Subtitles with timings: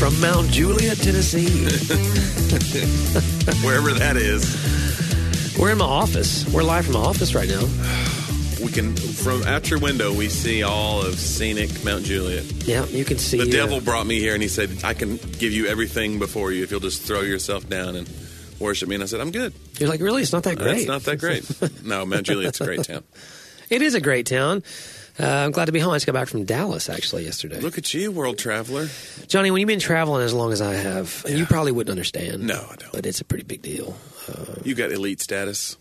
[0.00, 1.44] from Mount Juliet, Tennessee.
[3.62, 6.50] Wherever that is, We're in my office.
[6.50, 7.60] We're live from my office right now.
[8.64, 12.44] we can from out your window we see all of scenic Mount Juliet.
[12.66, 13.44] Yeah, you can see.
[13.44, 16.50] The uh, devil brought me here and he said, I can give you everything before
[16.50, 18.10] you if you'll just throw yourself down and
[18.58, 18.94] worship me.
[18.94, 19.52] And I said, I'm good.
[19.78, 20.22] You're like, really?
[20.22, 20.78] It's not that great.
[20.78, 21.44] It's not that great.
[21.84, 23.04] no, Mount Juliet's a great town.
[23.68, 24.62] It is a great town.
[25.20, 25.92] Uh, I'm glad to be home.
[25.92, 27.60] I just got back from Dallas actually yesterday.
[27.60, 28.88] Look at you, world traveler.
[29.26, 32.46] Johnny, when you've been traveling as long as I have, and you probably wouldn't understand.
[32.46, 32.92] No, I don't.
[32.92, 33.96] But it's a pretty big deal.
[34.64, 35.76] You got elite status.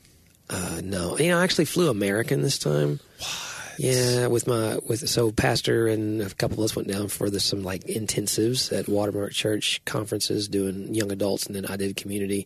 [0.49, 2.99] Uh, no, you know, I actually flew American this time.
[3.77, 7.39] Yeah, with my with so pastor and a couple of us went down for the,
[7.39, 12.45] some like intensives at Watermark Church conferences doing young adults, and then I did community.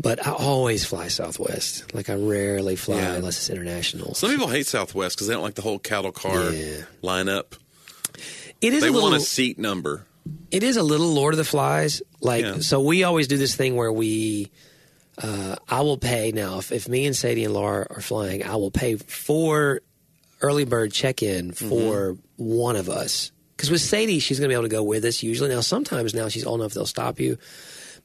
[0.00, 1.94] But I always fly Southwest.
[1.94, 3.14] Like I rarely fly Yeah.
[3.14, 4.14] unless it's international.
[4.14, 6.82] Some people hate Southwest because they don't like the whole cattle car Yeah.
[7.02, 7.52] lineup.
[8.60, 9.10] it is They a little.
[9.10, 10.06] want a seat number.
[10.50, 12.02] it is a little Lord of the Flies.
[12.20, 12.58] Like Yeah.
[12.60, 14.50] so, we always do this thing where we.
[15.16, 18.42] Uh, I will pay now if, if me and Sadie and Laura are flying.
[18.42, 19.80] I will pay for
[20.40, 23.30] early bird check in for one of us.
[23.56, 25.50] Because with Sadie, she's going to be able to go with us usually.
[25.50, 27.38] Now, sometimes now she's old enough they'll stop you.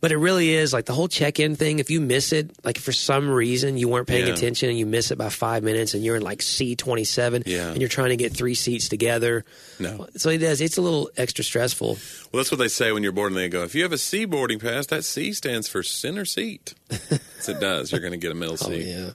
[0.01, 1.79] But it really is like the whole check in thing.
[1.79, 4.33] If you miss it, like for some reason you weren't paying Yeah.
[4.33, 7.43] attention and you miss it by five minutes and you're in like C twenty seven
[7.45, 7.71] Yeah.
[7.71, 9.43] and you're trying to get three seats together.
[9.77, 10.07] No.
[10.15, 10.61] So it is.
[10.61, 11.97] It's a little extra stressful.
[12.31, 13.35] Well, that's what they say when you're boarding.
[13.35, 16.75] They go, if you have a C boarding pass, that C stands for center seat.
[16.89, 17.91] yes, it does.
[17.91, 18.85] You're going to get a middle Oh seat.
[18.85, 19.09] yeah.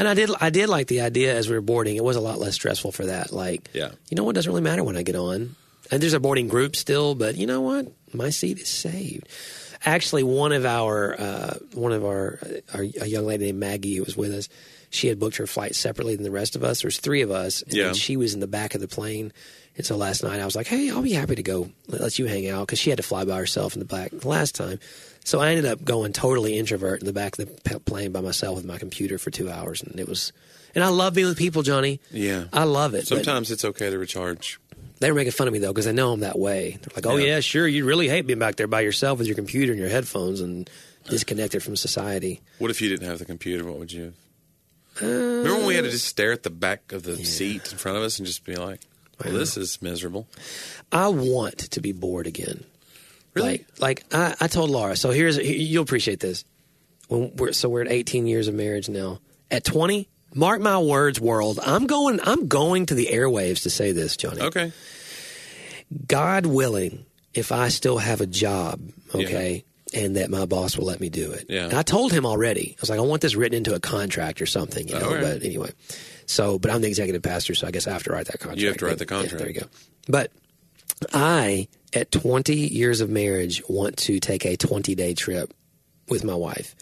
[0.00, 1.94] And I did I did like the idea as we were boarding.
[1.94, 3.32] It was a lot less stressful for that.
[3.32, 3.90] Like, Yeah.
[4.10, 5.54] you know what doesn't really matter when I get on.
[5.92, 7.86] And there's a boarding group still, but you know what?
[8.12, 9.28] My seat is saved.
[9.84, 12.38] Actually, one of our uh, one of our,
[12.74, 14.48] our a young lady named Maggie who was with us.
[14.90, 16.82] She had booked her flight separately than the rest of us.
[16.82, 17.92] There's three of us, and Yeah.
[17.94, 19.32] she was in the back of the plane.
[19.74, 22.26] And so last night I was like, "Hey, I'll be happy to go let you
[22.26, 24.78] hang out," because she had to fly by herself in the back the last time.
[25.24, 28.56] So I ended up going totally introvert in the back of the plane by myself
[28.56, 30.32] with my computer for two hours, and it was.
[30.74, 32.00] And I love being with people, Johnny.
[32.10, 32.44] Yeah.
[32.52, 33.06] I love it.
[33.06, 34.58] Sometimes it's okay to recharge.
[35.02, 36.78] They were making fun of me though because they know I'm that way.
[36.80, 37.34] They're like, "Oh Yeah.
[37.34, 39.90] yeah, sure, you really hate being back there by yourself with your computer and your
[39.90, 40.68] headphones and
[41.08, 43.64] disconnected from society." What if you didn't have the computer?
[43.64, 44.14] What would you have?
[45.02, 47.78] Uh, Remember when we had to just stare at the back of the seat in
[47.78, 48.80] front of us and just be like,
[49.24, 50.26] well, this is miserable.
[50.90, 52.64] I want to be bored again.
[53.34, 53.64] Really?
[53.78, 54.94] Like, like I, I told Laura.
[54.96, 56.44] So here's you'll appreciate this.
[57.08, 59.20] When we're so we're at 18 years of marriage now.
[59.50, 61.58] At 20, mark my words, world.
[61.64, 62.20] I'm going.
[62.22, 64.40] I'm going to the airwaves to say this, Johnny.
[64.42, 64.72] Okay.
[66.06, 67.04] God willing,
[67.34, 68.80] if I still have a job,
[69.14, 69.64] okay,
[69.94, 71.46] and that my boss will let me do it.
[71.48, 71.64] Yeah.
[71.64, 72.74] And I told him already.
[72.78, 75.06] I was like, I want this written into a contract or something, you oh, know.
[75.06, 75.22] All right.
[75.22, 75.70] But anyway,
[76.26, 78.60] so but I'm the executive pastor, so I guess I have to write that contract.
[78.60, 79.38] You have to write the Yeah, contract.
[79.38, 79.66] there you go.
[80.08, 80.32] But
[81.12, 85.52] I, at 20 years of marriage, want to take a 20 day trip
[86.08, 86.74] with my wife.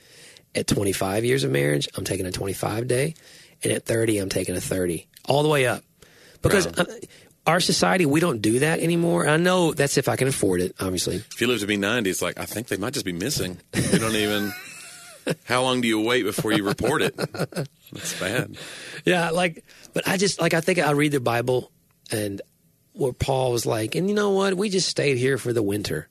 [0.54, 3.15] At 25 years of marriage, I'm taking a 25 day,
[3.62, 5.84] and at 30, I'm taking a 30, all the way up.
[6.42, 6.87] Because Wow.
[7.47, 9.28] Our society, we don't do that anymore.
[9.28, 11.17] I know that's if I can afford it, obviously.
[11.17, 13.59] If you live to be 90, it's like, I think they might just be missing.
[13.75, 14.53] You don't even.
[15.45, 17.17] How long do you wait before you report it?
[17.17, 18.56] That's bad.
[19.05, 21.71] Yeah, like, but I just like I think I read the Bible
[22.11, 22.41] and
[22.95, 24.55] where Paul was like, and you know what?
[24.55, 26.09] We just stayed here for the winter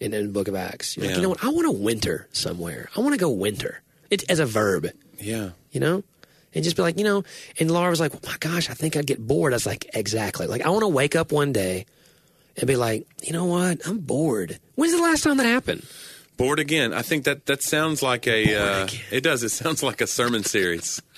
[0.00, 0.96] in, in the Book of Acts.
[0.96, 1.44] You're like, you know what?
[1.44, 2.88] I want to winter somewhere.
[2.96, 3.82] I want to go winter.
[4.10, 4.88] It's as a verb,
[5.20, 5.50] Yeah.
[5.70, 6.02] you know.
[6.56, 7.22] And just be like, you know,
[7.60, 9.52] and Laura was like, oh my gosh, I think I'd get bored.
[9.52, 10.46] I was like, exactly.
[10.46, 11.84] Like, I want to wake up one day
[12.56, 13.86] and be like, you know what?
[13.86, 14.58] I'm bored.
[14.74, 15.86] When's the last time that happened?
[16.38, 16.94] Bored again.
[16.94, 18.54] I think that that sounds like a.
[18.54, 19.42] Uh, it does.
[19.42, 21.00] It sounds like a sermon series.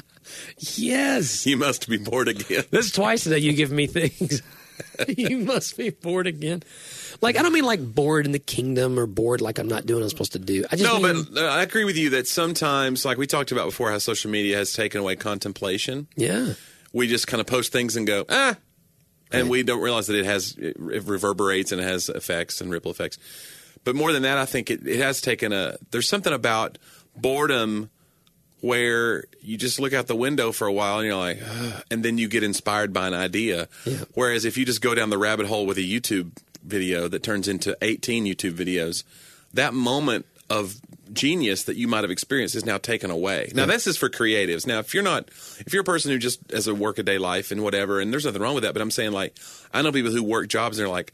[0.59, 1.47] Yes.
[1.47, 2.65] You must be bored again.
[2.71, 4.43] This is twice that you give me things.
[5.09, 6.63] you must be bored again.
[7.21, 10.01] Like I don't mean like bored in the kingdom or bored like I'm not doing
[10.01, 10.65] what I'm supposed to do.
[10.71, 13.53] I just No, mean, but uh, I agree with you that sometimes, like we talked
[13.53, 16.07] about before, how social media has taken away contemplation.
[16.17, 16.55] yeah,
[16.93, 18.57] We just kind of post things and go, ah,
[19.31, 22.91] and we don't realize that it has it reverberates and it has effects and ripple
[22.91, 23.19] effects.
[23.85, 25.77] But more than that, I think it, it has taken a.
[25.91, 26.79] There's something about
[27.17, 27.91] boredom
[28.61, 31.41] where you just look out the window for a while and you're like,
[31.91, 33.69] and then you get inspired by an idea.
[33.85, 33.99] Yeah.
[34.15, 36.31] Whereas if you just go down the rabbit hole with a YouTube
[36.63, 39.05] video that turns into 18 YouTube videos,
[39.55, 40.81] that moment of
[41.13, 43.51] genius that you might have experienced is now taken away.
[43.55, 44.67] Now this is for creatives.
[44.67, 45.29] Now if you're not
[45.61, 48.43] if you're a person who just has a workaday life and whatever, and there's nothing
[48.43, 49.37] wrong with that, but I'm saying like
[49.73, 51.13] I know people who work jobs and they're like,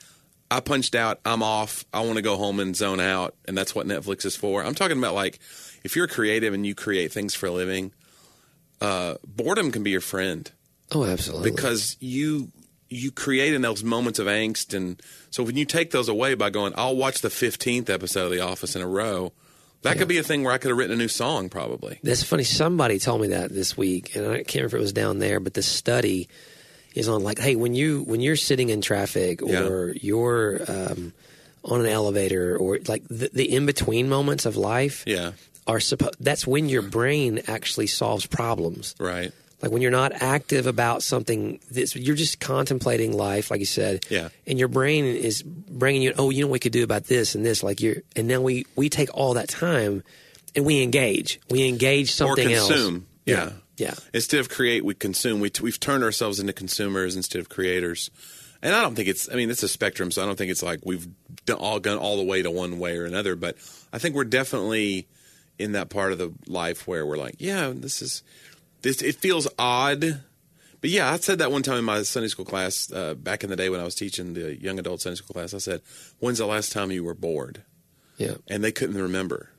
[0.51, 3.75] I punched out, I'm off, I want to go home and zone out, and that's
[3.75, 4.65] what Netflix is for.
[4.65, 5.39] I'm talking about like
[5.85, 7.93] if you're creative and you create things for a living,
[8.81, 10.51] uh, boredom can be your friend
[10.93, 11.51] oh absolutely.
[11.51, 12.51] because you
[12.89, 15.01] you create in those moments of angst, and
[15.31, 18.41] so when you take those away by going, I'll watch the fifteenth episode of The
[18.41, 19.33] Office in a row.
[19.83, 22.01] That could be a thing where I could have written a new song, probably.
[22.03, 22.45] That's funny.
[22.45, 25.41] Somebody told me that this week, and I can't remember if it was down there,
[25.41, 26.27] but the study
[26.95, 31.13] is on like, hey, when you when you're sitting in traffic or you're um,
[31.65, 35.33] on an elevator or like the, the in between moments of life Yeah,
[35.67, 36.17] are supposed.
[36.21, 38.95] That's when your brain actually solves problems.
[38.99, 39.33] right.
[39.63, 44.05] Like when you're not active about something, that's, you're just contemplating life, like you said.
[44.11, 44.29] Yeah.
[44.47, 47.35] And your brain is bringing you, oh, you know what we could do about this
[47.35, 47.63] and this.
[47.63, 50.03] Like you're, and then we we take all that time
[50.55, 51.41] and we engage.
[51.49, 52.69] We engage something or else.
[52.69, 53.07] consume.
[53.25, 53.53] Yeah.
[53.79, 53.95] Yeah.
[54.13, 55.41] Instead of create, we consume.
[55.41, 58.11] We we've turned ourselves into consumers instead of creators.
[58.61, 59.31] And I don't think it's.
[59.31, 61.07] I mean, it's a spectrum, so I don't think it's like we've
[61.59, 63.35] all gone all the way to one way or another.
[63.35, 63.57] But
[63.93, 65.07] I think we're definitely
[65.59, 68.23] in that part of the life where we're like, yeah, this is
[68.83, 69.03] this.
[69.03, 70.21] It feels odd.
[70.81, 73.49] But yeah, I said that one time in my Sunday school class uh, back in
[73.51, 75.55] the day when I was teaching the young adult Sunday school class.
[75.55, 75.81] I said,
[76.19, 77.63] "When's the last time you were bored?"
[78.19, 78.35] Yeah.
[78.49, 79.51] And they couldn't remember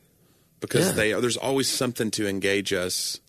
[0.59, 0.91] because Yeah.
[0.93, 3.19] they there's always something to engage us.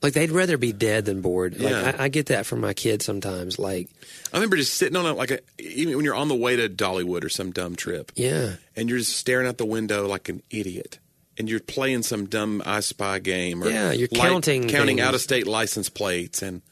[0.00, 1.58] Like they'd rather be dead than bored.
[1.58, 1.96] Like Yeah.
[1.98, 3.58] I, I get that from my kids sometimes.
[3.58, 3.88] Like,
[4.32, 6.68] I remember just sitting on a like a even when you're on the way to
[6.68, 10.42] Dollywood or some dumb trip, yeah, and you're just staring out the window like an
[10.50, 10.98] idiot,
[11.38, 15.14] and you're playing some dumb I Spy game, or Yeah, you're like counting counting out
[15.14, 16.62] of state license plates, and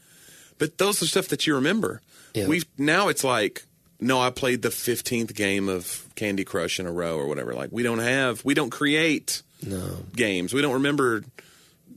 [0.57, 2.01] but those are stuff that you remember.
[2.33, 2.47] Yeah.
[2.47, 3.63] We now it's like
[3.99, 7.53] no, I played the fifteenth game of Candy Crush in a row or whatever.
[7.53, 9.97] Like we don't have, we don't create no.
[10.15, 10.53] games.
[10.53, 11.23] We don't remember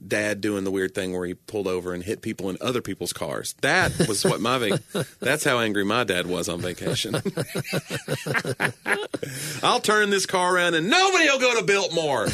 [0.05, 3.13] dad doing the weird thing where he pulled over and hit people in other people's
[3.13, 3.53] cars.
[3.61, 7.15] That was what my vac- that's how angry my dad was on vacation.
[9.63, 12.27] I'll turn this car around and nobody will go to Biltmore.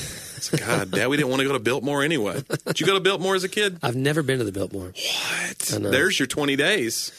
[0.58, 2.44] God, Dad, we didn't want to go to Biltmore anyway.
[2.66, 3.78] Did you go to Biltmore as a kid?
[3.82, 4.88] I've never been to the Biltmore.
[4.94, 5.58] What?
[5.60, 7.12] There's your 20 days.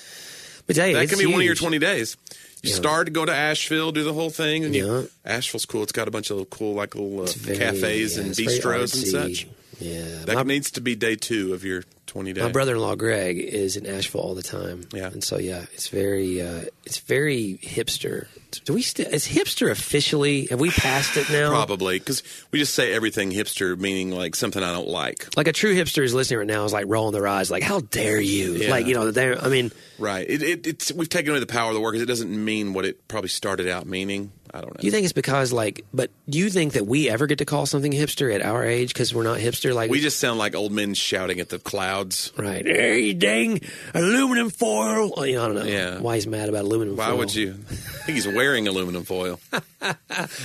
[0.66, 2.16] But hey, That can be one of your 20 days.
[2.62, 2.76] You Yeah.
[2.76, 5.82] start to go to Asheville, do the whole thing, and you, Asheville's cool.
[5.82, 9.06] It's got a bunch of cool, like little uh, very- cafes yeah, and bistros and
[9.06, 9.46] such.
[9.84, 12.44] Yeah, That my, needs to be day two of your 20 days.
[12.44, 14.86] my brother-in-law Greg is in Asheville all the time.
[14.92, 15.08] Yeah.
[15.08, 18.26] and so yeah, it's very uh, it's very hipster.
[18.64, 20.46] Do we still is hipster officially?
[20.46, 21.50] Have we passed it now?
[21.50, 22.22] Probably because
[22.52, 25.36] we just say everything hipster, meaning like something I don't like.
[25.36, 27.80] Like a true hipster is listening right now is like rolling their eyes, like how
[27.80, 28.52] dare you?
[28.52, 28.70] Yeah.
[28.70, 30.28] Like you know, I mean, Right.
[30.28, 32.72] It, it, it's we've taken away the power of the word because it doesn't mean
[32.72, 34.32] what it probably started out meaning.
[34.54, 34.78] I don't know.
[34.80, 35.84] do you think it's because like?
[35.92, 38.94] But do you think that we ever get to call something hipster at our age
[38.94, 39.74] because we're not hipster?
[39.74, 42.32] Like we just sound like old men shouting at the clouds.
[42.36, 42.64] right?
[42.64, 43.60] Hey, you dang
[43.94, 45.12] aluminum foil!
[45.16, 45.98] Oh, you know, I don't know Yeah.
[45.98, 47.04] why he's mad about aluminum foil.
[47.04, 47.18] Why foil.
[47.18, 47.50] would you?
[47.70, 47.74] I
[48.06, 49.40] think he's wearing aluminum foil.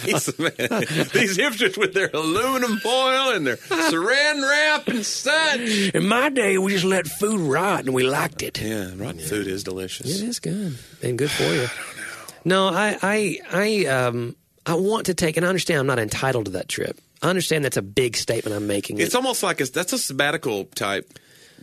[0.04, 5.60] He's, these hipsters with their aluminum foil and their saran wrap and such.
[5.94, 8.60] In my day, we just let food rot and we liked it.
[8.62, 10.22] Yeah, rotten food is delicious.
[10.22, 11.68] It is good and good for you.
[12.46, 16.46] No, I, I, I, um, I want to take, and I understand I'm not entitled
[16.46, 17.00] to that trip.
[17.22, 19.00] I understand that's a big statement I'm making.
[19.00, 21.12] It's almost like a, that's a sabbatical type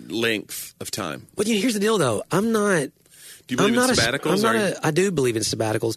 [0.09, 1.27] length of time.
[1.35, 2.23] but you know, here's the deal, though.
[2.31, 2.89] I'm not.
[3.47, 4.33] Do you believe I'm not in sabbaticals?
[4.33, 5.97] I'm not a, I do believe in sabbaticals.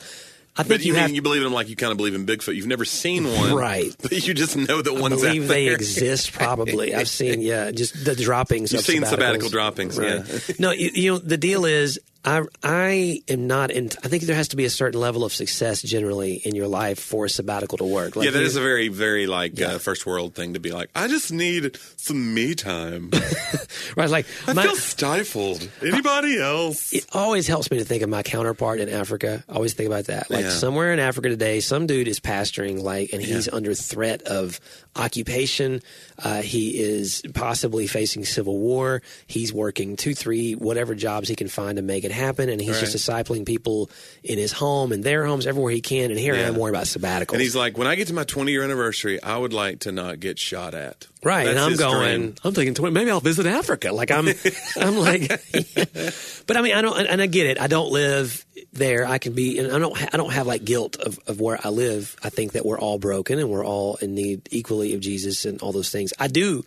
[0.55, 1.97] I but think you, you, mean have you believe in them like you kind of
[1.97, 2.53] believe in Bigfoot.
[2.53, 3.95] You've never seen one, Right.
[4.01, 6.31] But you just know that I one's believe out they exist.
[6.33, 7.41] Probably, I've seen.
[7.41, 8.73] Yeah, just the droppings.
[8.73, 9.09] You've of seen sabbaticals.
[9.09, 10.23] sabbatical droppings, yeah.
[10.59, 11.99] no, you, you know the deal is.
[12.25, 13.89] I I am not in.
[14.03, 16.99] I think there has to be a certain level of success generally in your life
[16.99, 18.15] for a sabbatical to work.
[18.17, 19.67] Like yeah, that is a very, very like Yeah.
[19.75, 20.89] uh, first world thing to be like.
[20.95, 23.09] I just need some me time.
[23.95, 24.09] right.
[24.09, 25.69] Like I my, feel stifled.
[25.81, 26.91] Anybody else?
[26.93, 29.43] it always helps me to think of my counterpart in Africa.
[29.47, 30.29] I always think about that.
[30.29, 30.49] Like Yeah.
[30.49, 34.59] somewhere in Africa today, some dude is pastoring, like, and he's under threat of
[34.95, 35.81] occupation.
[36.17, 39.01] Uh, he is possibly facing civil war.
[39.25, 42.79] He's working two, three, whatever jobs he can find to make it happen, and he's
[42.79, 43.89] just discipling people
[44.23, 46.11] in his home and their homes everywhere he can.
[46.11, 46.47] And here I Yeah.
[46.47, 47.33] am worried about sabbaticals.
[47.33, 49.91] And he's like, when I get to my 20 year anniversary, I would like to
[49.91, 51.07] not get shot at.
[51.23, 52.19] Right, and I'm going.
[52.21, 52.35] dream.
[52.43, 53.91] I'm thinking, tw- maybe I'll visit Africa.
[53.91, 54.27] Like I'm,
[54.79, 55.27] I'm like,
[56.47, 57.59] but I mean, I don't, and I get it.
[57.59, 59.05] I don't live there.
[59.05, 61.69] I can be, and I don't, I don't have like guilt of, of where I
[61.69, 62.15] live.
[62.23, 65.61] I think that we're all broken and we're all in need equally of Jesus and
[65.61, 66.13] all those things.
[66.19, 66.63] I do,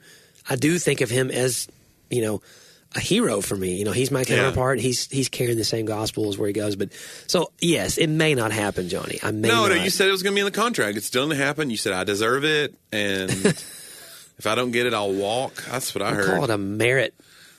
[0.49, 1.67] I do think of him as,
[2.11, 2.43] you know,
[2.95, 3.77] a hero for me.
[3.77, 4.79] You know, he's my counterpart.
[4.81, 6.77] He's he's carrying the same gospel as where he goes.
[6.77, 6.93] But
[7.27, 9.19] so yes, it may not happen, Johnny.
[9.23, 9.77] I may No, not.
[9.77, 10.97] no, you said it was going to be in the contract.
[10.97, 11.71] It's still going to happen.
[11.71, 15.65] You said I deserve it, and if I don't get it, I'll walk.
[15.71, 16.27] That's what I heard.
[16.27, 17.15] call it a merit.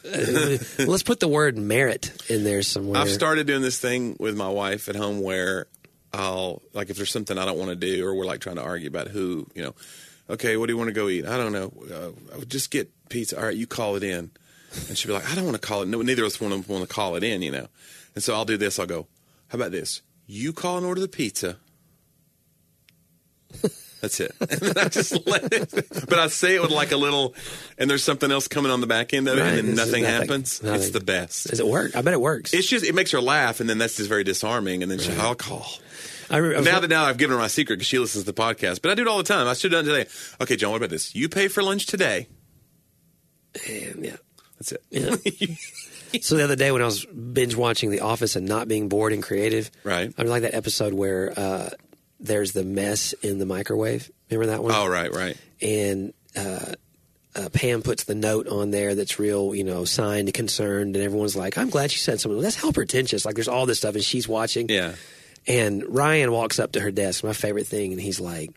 [0.05, 2.99] Uh, let's put the word merit in there somewhere.
[3.01, 5.67] I've started doing this thing with my wife at home where
[6.13, 8.63] I'll like if there's something I don't want to do or we're like trying to
[8.63, 9.75] argue about who you know.
[10.29, 11.25] Okay, what do you want to go eat?
[11.25, 11.73] I don't know.
[12.33, 13.37] Uh, just get pizza.
[13.37, 14.31] All right, you call it in.
[14.89, 15.87] And she'd be like, I don't want to call it.
[15.87, 17.67] No, neither of us want to want to call it in, you know.
[18.15, 18.79] And so I'll do this.
[18.79, 19.07] I'll go,
[19.49, 20.01] how about this?
[20.25, 21.57] You call and order the pizza.
[24.01, 24.33] That's it.
[24.41, 25.69] And then I just let it.
[26.09, 27.35] But I say it with like a little,
[27.77, 30.03] and there's something else coming on the back end of it, Right, and nothing, nothing.
[30.03, 30.61] happens.
[30.61, 30.81] Nothing.
[30.81, 31.47] It's the best.
[31.49, 31.95] Does it work?
[31.95, 32.53] I bet it works.
[32.53, 34.83] It's just, it makes her laugh, and then that's just very disarming.
[34.83, 35.65] And then she, I'll call.
[36.29, 38.41] I remember, Now that now I've given her my secret because she listens to the
[38.41, 39.47] podcast, but I do it all the time.
[39.47, 40.09] I should have done it today.
[40.41, 41.15] Okay, John, what about this?
[41.15, 42.27] You pay for lunch today.
[43.69, 44.15] And yeah.
[44.63, 44.83] That's it.
[44.89, 46.19] Yeah.
[46.21, 49.13] so the other day when I was binge watching The Office and not being bored
[49.13, 50.13] and creative, Right.
[50.17, 51.69] I was like that episode where uh,
[52.19, 54.09] there's the mess in the microwave.
[54.29, 54.73] Remember that one?
[54.73, 55.37] oh, right, right.
[55.61, 56.73] and uh,
[57.35, 61.35] uh, Pam puts the note on there that's real, you know, signed, concerned, and everyone's
[61.35, 63.25] like, "I'm glad she said something." That's how pretentious.
[63.25, 64.69] Like, there's all this stuff, and she's watching.
[64.69, 64.93] Yeah.
[65.47, 68.51] And Ryan walks up to her desk, my favorite thing, and he's like,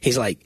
[0.00, 0.44] he's like,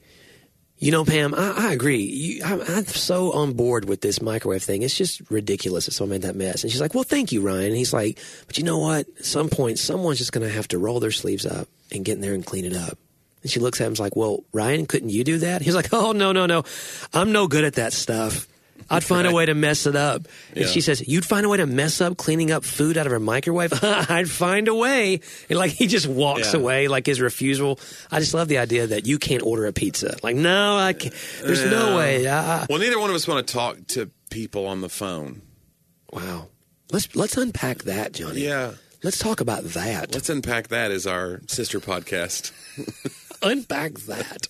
[0.77, 2.03] you know, Pam, I, I agree.
[2.03, 4.81] You, I'm, I'm so on board with this microwave thing.
[4.81, 6.63] It's just ridiculous that someone made that mess.
[6.63, 7.67] And she's like, well, thank you, Ryan.
[7.67, 9.07] And he's like, but you know what?
[9.17, 12.15] At some point, someone's just going to have to roll their sleeves up and get
[12.15, 12.97] in there and clean it up.
[13.41, 15.61] And she looks at him and is like, well, Ryan, couldn't you do that?
[15.61, 16.63] He's like, oh, no, no, no.
[17.13, 18.47] I'm no good at that stuff.
[18.89, 20.27] I'd find a way to mess it up.
[20.53, 20.67] And Yeah.
[20.67, 23.19] she says, You'd find a way to mess up cleaning up food out of a
[23.19, 23.73] microwave?
[23.83, 25.21] I'd find a way.
[25.49, 26.59] And like he just walks Yeah.
[26.59, 27.79] away, like his refusal.
[28.11, 30.17] I just love the idea that you can't order a pizza.
[30.21, 31.13] Like, no, I can't.
[31.43, 32.27] There's no way.
[32.27, 35.41] I, I, Well, neither one of us want to talk to people on the phone.
[36.11, 36.47] wow.
[36.91, 38.41] Let's let's unpack that, Johnny.
[38.41, 38.73] Yeah.
[39.03, 40.13] Let's talk about that.
[40.13, 42.51] Let's unpack that as our sister podcast.
[43.41, 44.47] unpack that.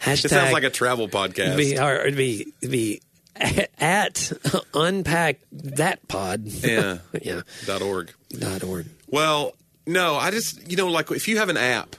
[0.00, 1.56] Hashtag It sounds like a travel podcast.
[1.56, 3.02] be, or it'd be it'd be
[3.78, 4.32] at
[4.74, 6.46] unpack that pod.
[6.46, 6.98] Yeah.
[7.22, 7.42] yeah.
[7.66, 8.12] Dot org.
[8.30, 8.86] Dot org.
[9.08, 9.54] Well,
[9.86, 11.96] no, I just you know like if you have an app,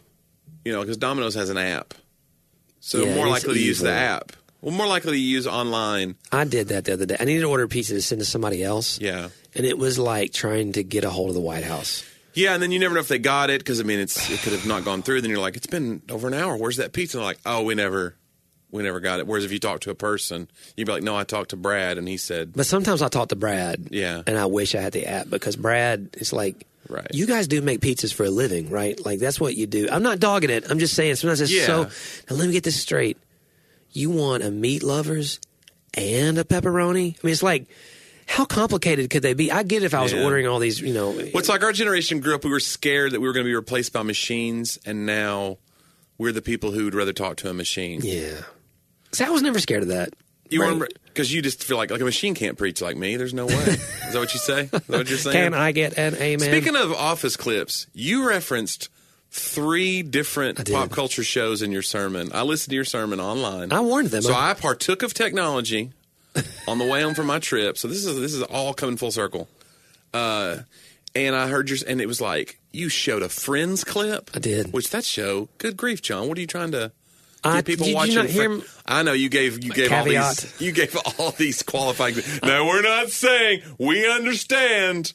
[0.63, 1.94] you know, because Domino's has an app,
[2.80, 4.32] so Yeah, more likely to use the app.
[4.62, 6.15] Well, more likely to use online.
[6.32, 7.18] I did that the other day.
[7.20, 9.00] I needed to order a pizza to send to somebody else.
[9.00, 9.30] Yeah.
[9.54, 12.04] And it was like trying to get a hold of the White House.
[12.34, 14.39] Yeah, and then you never know if they got it because I mean, it's it
[14.39, 15.22] could have not gone through.
[15.22, 16.58] Then you're like, it's been over an hour.
[16.58, 17.18] Where's that pizza?
[17.18, 18.15] And they're like, oh, we never,
[18.75, 19.27] we never got it.
[19.27, 21.98] Whereas if you talk to a person, you'd be like, no, I talked to Brad,
[21.98, 23.88] and he said, But sometimes I talk to Brad.
[23.91, 24.22] Yeah.
[24.27, 27.08] And I wish I had the app because Brad is like, Right.
[27.12, 29.03] You guys do make pizzas for a living, right?
[29.03, 29.89] Like that's what you do.
[29.91, 30.65] I'm not dogging it.
[30.70, 31.65] I'm just saying sometimes it's Yeah.
[31.65, 31.84] so.
[32.29, 33.17] Now let me get this straight.
[33.91, 35.39] You want a meat lovers
[35.96, 37.15] and a pepperoni?
[37.15, 37.65] I mean, it's like,
[38.27, 39.51] how complicated could they be?
[39.51, 40.24] I get it if I was Yeah.
[40.24, 41.10] ordering all these, you know.
[41.10, 42.44] Well, it's like our generation grew up.
[42.44, 45.58] We were scared that we were going to be replaced by machines, and now
[46.20, 48.01] we're the people who would rather talk to a machine.
[48.03, 48.41] Yeah.
[49.15, 50.10] See, I was never scared of that.
[50.50, 50.67] You Right.
[50.67, 53.15] remember because you just feel like like a machine can't preach like me.
[53.17, 53.53] There's no way.
[53.55, 54.62] Is that what you say?
[54.63, 55.34] Is that what you're saying?
[55.36, 56.48] Can I get an amen?
[56.50, 58.89] Speaking of office clips, you referenced
[59.31, 60.74] three different did.
[60.74, 62.29] pop culture shows in your sermon.
[62.34, 63.72] I listened to your sermon online.
[63.74, 64.22] I warned them.
[64.22, 65.91] So I partook of technology
[66.67, 67.77] on the way home from my trip.
[67.77, 69.48] So this is this is all coming full circle.
[70.13, 70.60] Uh,
[71.15, 74.29] and I heard your and it was like you showed a Friends clip.
[74.36, 74.74] I did.
[74.74, 76.27] Which that show, good grief, John.
[76.27, 76.91] What are you trying to?
[77.45, 78.15] I- people did you watching.
[78.15, 81.63] not hear m- I know you gave you gave all these you gave all these
[81.63, 82.15] qualifying.
[82.43, 85.13] No, we're not saying we understand.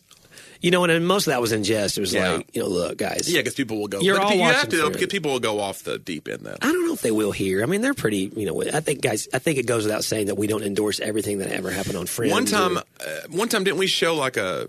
[0.62, 1.96] You know, and most of that was in jest.
[1.96, 2.32] It was Yeah.
[2.32, 3.30] like, you know, look, guys.
[3.32, 4.00] Yeah, because people will go.
[4.00, 6.56] You're all you have to though, because people will go off the deep end though.
[6.60, 7.62] I don't know if they will here.
[7.62, 10.26] I mean, they're pretty, you know, I think, guys, I think it goes without saying
[10.26, 12.30] that we don't endorse everything that ever happened on Friends.
[12.32, 14.68] One time, or- uh, one time, didn't we show like a?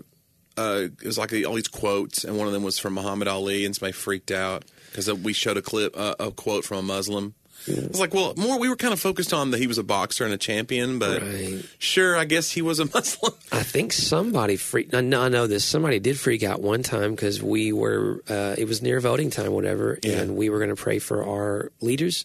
[0.56, 3.66] Uh, it was like all these quotes, and one of them was from Muhammad Ali,
[3.66, 7.34] and somebody freaked out because we showed a clip, uh, a quote from a Muslim.
[7.68, 9.82] I was like, well, more we were kind of focused on that he was a
[9.84, 11.64] boxer and a champion, but Right.
[11.78, 13.32] sure, I guess he was a Muslim.
[13.52, 14.94] I think somebody freaked.
[14.94, 15.64] I know, I know this.
[15.64, 18.22] Somebody did freak out one time because we were.
[18.28, 20.20] Uh, it was near voting time, whatever, Yeah.
[20.20, 22.24] and we were going to pray for our leaders,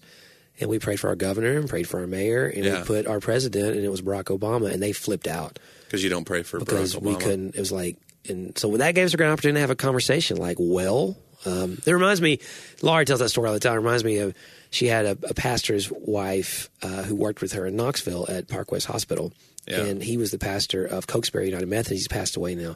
[0.59, 2.79] and we prayed for our governor and prayed for our mayor, and Yeah.
[2.79, 6.09] we put our president, and it was Barack Obama, and they flipped out Because you
[6.09, 7.55] don't pray for because we couldn't.
[7.55, 10.37] It was like, and so that gave us a great opportunity to have a conversation.
[10.37, 11.15] Like, well,
[11.45, 12.39] um, that reminds me.
[12.81, 13.73] Laurie tells that story all the time.
[13.73, 14.33] It reminds me of
[14.77, 18.71] she had a, a pastor's wife uh, who worked with her in Knoxville at Park
[18.71, 19.33] West Hospital,
[19.67, 19.81] Yeah.
[19.85, 21.91] and he was the pastor of Cokesbury United Methodist.
[22.01, 22.75] He's passed away now,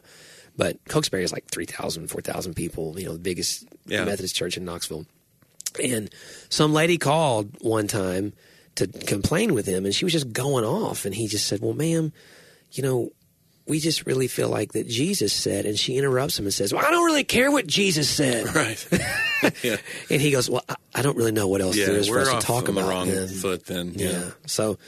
[0.56, 2.98] but Cokesbury is like 3,000, 4,000 people.
[2.98, 4.04] You know, the biggest Yeah.
[4.04, 5.06] Methodist church in Knoxville.
[5.82, 6.10] And
[6.50, 8.32] some lady called one time
[8.74, 11.04] to complain with him, and she was just going off.
[11.04, 12.12] And he just said, "Well, ma'am,
[12.72, 13.10] you know,
[13.72, 16.84] we just really feel like that Jesus said." And she interrupts him and says, "Well,
[16.84, 18.86] I don't really care what Jesus said." right?
[19.64, 19.76] yeah,
[20.10, 22.16] And he goes, "Well, I, I don't really know what else yeah, there is for
[22.16, 23.64] we're us to talk on about." the wrong then." foot.
[23.66, 24.10] Then, yeah.
[24.10, 24.30] Yeah.
[24.46, 24.78] So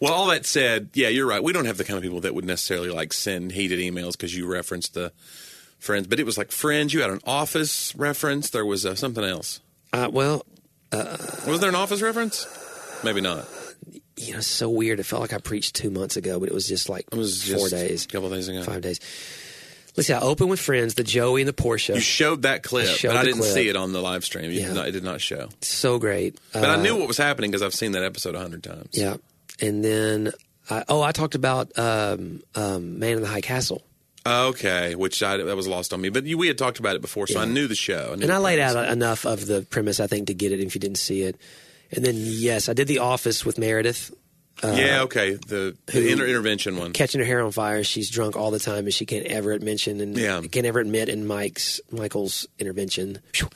[0.00, 1.42] Well, all that said, yeah, you're right.
[1.42, 4.34] We don't have the kind of people that would necessarily like send heated emails because
[4.34, 5.12] you referenced the
[5.78, 6.92] friends, but it was like friends.
[6.94, 8.50] You had an office reference.
[8.50, 9.60] There was uh, something else.
[9.92, 10.44] Uh, well,
[10.92, 12.46] Was there an office reference?
[13.04, 13.46] Maybe not.
[14.16, 14.98] You know, it's so weird.
[15.00, 17.50] It felt like I preached two months ago, but it was just like It was
[17.52, 18.62] four days, a couple days ago.
[18.62, 18.98] five days.
[19.96, 20.12] let's see.
[20.14, 21.94] I opened with friends, the Joey and the Porsche.
[21.94, 23.52] You showed that clip, showed but I didn't clip.
[23.52, 24.50] see it on the live stream.
[24.50, 24.66] You Yeah.
[24.68, 25.48] did not, it did not show.
[25.60, 26.38] so great.
[26.52, 28.88] But I Uh, knew what was happening because I've seen that episode a hundred times.
[28.92, 29.16] Yeah,
[29.60, 30.32] and then
[30.70, 33.82] I, oh, I talked about um, um, Man in the High Castle,
[34.26, 36.08] Okay, which I, that was lost on me.
[36.08, 38.14] But you, we had talked about it before, so I knew the show.
[38.16, 38.74] knew and I laid premise.
[38.76, 41.36] out enough of the premise, I think, to get it if you didn't see it.
[41.92, 44.12] And then yes, I did The Office with Meredith.
[44.62, 45.34] Uh, yeah, okay.
[45.34, 46.94] The, the inter- intervention one.
[46.94, 47.84] catching her hair on fire.
[47.84, 50.40] She's drunk all the time, and she can't ever mention and Yeah.
[50.50, 53.18] can't ever admit in Mike's Michael's intervention.
[53.34, 53.50] Phew.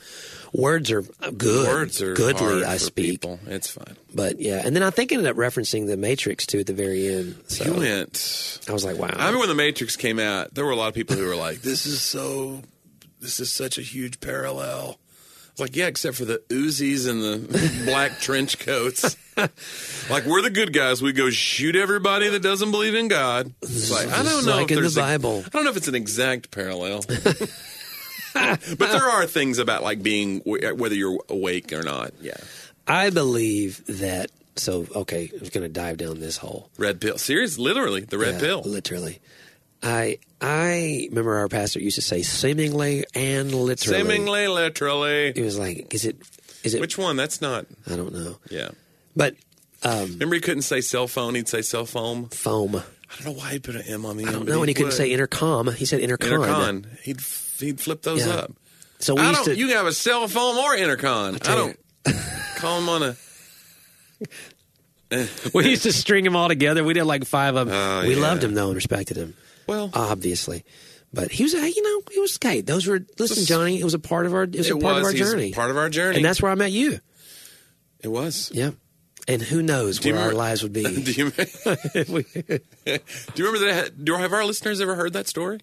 [0.53, 1.67] Words are good.
[1.67, 2.63] Words are goodly.
[2.65, 3.39] I speak, People.
[3.47, 3.95] It's fine.
[4.13, 4.61] but yeah.
[4.63, 7.35] And then I think I ended up referencing the Matrix too at the very end.
[7.47, 8.59] So You went.
[8.69, 9.07] I was like, wow.
[9.07, 10.53] I remember when the Matrix came out.
[10.53, 12.61] There were a lot of people who were like, "This is so.
[13.19, 14.99] This is such a huge parallel."
[15.51, 19.17] I was like, "Yeah, except for the Uzis and the black trench coats.
[20.09, 21.01] like we're the good guys.
[21.01, 24.71] We go shoot everybody that doesn't believe in God." It's like I don't know like
[24.71, 25.43] if in the Bible.
[25.45, 27.03] I don't know if it's an exact parallel.
[28.33, 32.13] but there are things about like being whether you're awake or not.
[32.21, 32.37] Yeah,
[32.87, 34.31] I believe that.
[34.55, 36.69] So okay, I'm going to dive down this hole.
[36.77, 37.17] red pill.
[37.17, 38.61] Serious, literally the red Yeah, pill.
[38.63, 39.19] literally.
[39.83, 43.99] I I remember our pastor used to say seemingly and literally.
[44.01, 45.27] Seemingly, literally.
[45.35, 46.17] It was like, is it?
[46.63, 46.81] Is it?
[46.81, 47.15] Which one?
[47.15, 47.65] That's not.
[47.89, 48.37] I don't know.
[48.49, 48.69] Yeah.
[49.15, 49.35] But
[49.83, 52.27] um, Remember, he couldn't say cell phone; he'd say cell phone.
[52.29, 52.75] foam.
[52.75, 52.83] I
[53.23, 54.59] don't know why he put an M on the I don't know.
[54.61, 54.93] And he couldn't would.
[54.95, 55.67] say intercom.
[55.73, 56.45] He said intercon.
[56.45, 56.99] intercon.
[57.01, 57.19] He'd
[57.59, 58.33] he'd flip those Yeah.
[58.33, 58.51] up.
[58.99, 59.55] So we I used don't.
[59.55, 59.59] to.
[59.59, 61.35] You can have a cell phone or intercon.
[61.35, 61.77] I, tell don't
[62.57, 63.15] call him on a.
[65.53, 66.83] we used to string them all together.
[66.83, 67.75] We did like five of them.
[67.75, 68.21] Oh, we yeah.
[68.21, 69.35] loved him though and respected him,
[69.71, 70.65] Well, obviously.
[71.13, 72.61] But he was, you know, he was okay.
[72.61, 73.79] Those were listen, Johnny.
[73.79, 74.43] It was a part of our.
[74.43, 76.41] It was it a part was of our journey, part of our journey, and that's
[76.41, 76.99] where I met you.
[78.01, 78.51] it was.
[78.53, 78.71] Yeah.
[79.27, 80.83] And who knows Do where our lives would be?
[81.03, 82.63] do you do
[83.35, 83.91] you remember that?
[84.03, 85.59] Do have our listeners ever heard that story?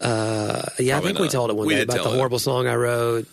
[0.00, 2.16] Uh, yeah, I Probably think we told it one We day about the tell it.
[2.16, 3.26] horrible song I wrote.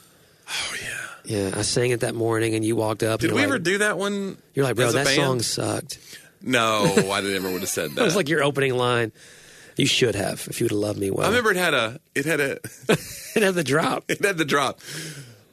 [0.49, 0.93] Oh yeah.
[1.25, 3.19] Yeah, I sang it that morning, and you walked up.
[3.19, 4.37] Did and we you're ever do that one?
[4.53, 5.15] You're like, bro, that band?
[5.17, 5.99] song sucked.
[6.41, 8.01] No, I never would have said that.
[8.01, 9.11] it was like your opening line.
[9.77, 11.25] You should have if you would have loved me well.
[11.25, 11.99] I remember it had a.
[12.15, 12.59] It had a.
[13.35, 14.05] it had the drop.
[14.09, 14.79] It had the drop.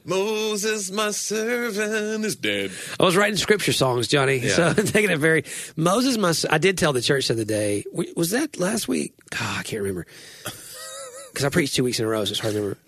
[0.03, 2.71] Moses, my servant, is dead.
[2.99, 4.37] I was writing scripture songs, Johnny.
[4.37, 4.49] Yeah.
[4.49, 6.17] So I'm taking it very Moses.
[6.17, 7.83] My, I did tell the church the other day.
[8.15, 9.13] Was that last week?
[9.29, 10.05] God, I can't remember
[11.31, 12.79] because I preached two weeks in a row, so it's hard to remember.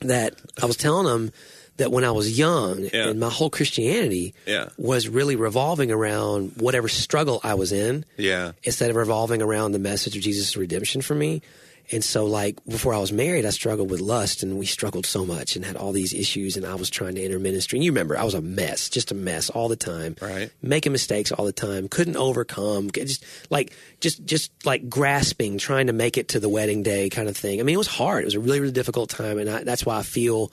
[0.00, 1.32] That I was telling them
[1.78, 3.08] that when I was young Yeah.
[3.08, 4.68] and my whole Christianity Yeah.
[4.76, 8.04] was really revolving around whatever struggle I was in.
[8.16, 8.52] Yeah.
[8.62, 11.42] instead of revolving around the message of Jesus' redemption for me.
[11.90, 15.26] And so, like, before I was married, I struggled with lust, and we struggled so
[15.26, 17.76] much and had all these issues, and I was trying to enter ministry.
[17.76, 20.14] And you remember, I was a mess, just a mess all the time.
[20.22, 20.50] Right.
[20.62, 25.92] Making mistakes all the time, couldn't overcome, just like, just, just like grasping, trying to
[25.92, 27.58] make it to the wedding day kind of thing.
[27.58, 28.22] I mean, it was hard.
[28.22, 30.52] It was a really, really difficult time, and I, that's why I feel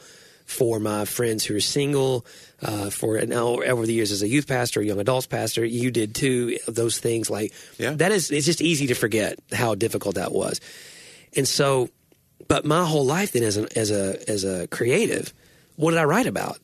[0.50, 2.26] for my friends who are single,
[2.64, 5.92] uh, for now over the years as a youth pastor, a young adults pastor, you
[5.92, 6.58] did too.
[6.68, 7.94] Those things like Yeah.
[7.94, 10.60] that is it's just easy to forget how difficult that was.
[11.36, 11.90] And so,
[12.48, 15.34] but my whole life then as a as a as a creative,
[15.76, 16.58] what did I write about?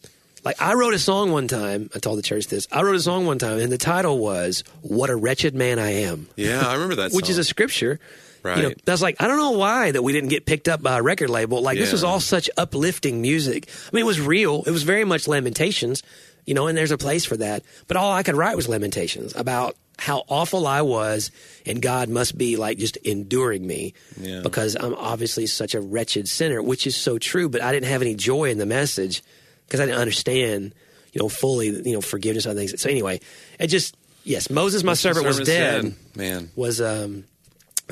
[0.43, 1.89] Like I wrote a song one time.
[1.95, 2.67] I told the church this.
[2.71, 5.91] I wrote a song one time, and the title was "What a Wretched Man I
[6.09, 7.11] Am." Yeah, I remember that.
[7.17, 7.99] which is a scripture.
[8.45, 8.57] Right.
[8.57, 10.97] You know, that's like I don't know why that we didn't get picked up by
[10.99, 11.61] a record label.
[11.63, 13.67] Like this was all such uplifting music.
[13.67, 14.63] I mean, it was real.
[14.67, 16.03] It was very much lamentations.
[16.45, 17.63] You know, and there's a place for that.
[17.87, 21.31] But all I could write was lamentations about how awful I was,
[21.65, 24.41] and God must be like just enduring me Yeah.
[24.43, 27.49] because I'm obviously such a wretched sinner, which is so true.
[27.49, 29.23] But I didn't have any joy in the message
[29.65, 30.75] because I didn't understand,
[31.13, 32.79] you know, fully, you know, forgiveness and things.
[32.79, 33.21] So anyway,
[33.59, 35.81] it just yes, Moses, my servant, was dead.
[35.83, 35.95] dead.
[36.15, 36.51] Man.
[36.55, 37.23] Was um,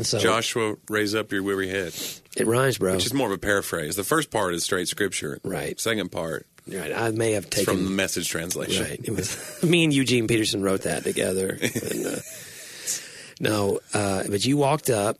[0.02, 1.94] so Joshua, raise up your weary head.
[2.36, 2.96] it rhymes, bro.
[2.96, 3.96] Which is more of a paraphrase.
[3.96, 5.40] The first part is straight scripture.
[5.44, 5.80] Right.
[5.80, 8.86] Second part Right, I may have taken from the message translation.
[8.86, 11.50] Right, it was me and Eugene Peterson wrote that together.
[11.62, 12.16] and, uh,
[13.42, 15.18] no, uh, but you walked up.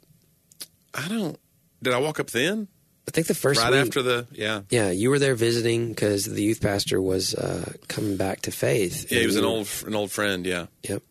[0.94, 1.38] I don't.
[1.82, 2.70] Did I walk up then?
[3.10, 4.62] I think the first right week- after the yeah.
[4.70, 9.12] Yeah, you were there visiting because the youth pastor was uh, coming back to faith.
[9.12, 10.46] Yeah, he was an old an old friend.
[10.46, 10.68] Yeah.
[10.88, 11.04] Yep.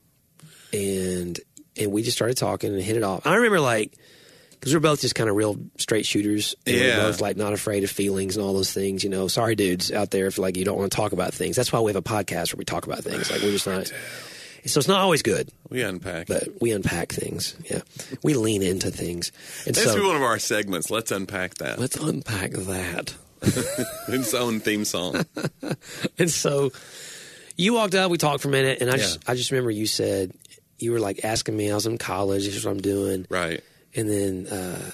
[0.73, 1.39] And
[1.77, 3.27] and we just started talking and hit it off.
[3.27, 3.93] I remember like
[4.53, 6.55] because we're both just kind of real straight shooters.
[6.67, 6.99] And Yeah.
[6.99, 9.03] We're both like not afraid of feelings and all those things.
[9.05, 11.57] You know, sorry dudes out there if like you don't want to talk about things.
[11.57, 13.31] That's why we have a podcast where we talk about things.
[13.31, 13.93] Like we're just not.
[14.65, 16.29] So it's not always good, We unpack.
[16.29, 17.57] but we unpack things.
[17.69, 17.81] Yeah,
[18.23, 19.33] we lean into things.
[19.67, 20.89] And That's so one of our segments.
[20.89, 21.81] Let's unpack that.
[21.81, 23.13] let's unpack that.
[24.09, 25.27] its own theme song.
[26.19, 26.71] And so
[27.57, 29.87] you walked up, we talked for a minute, and I just I just remember you
[29.89, 30.33] said
[30.83, 33.27] you were like asking me I was in college, this is what I'm doing.
[33.31, 33.63] right.
[33.95, 34.91] And then uh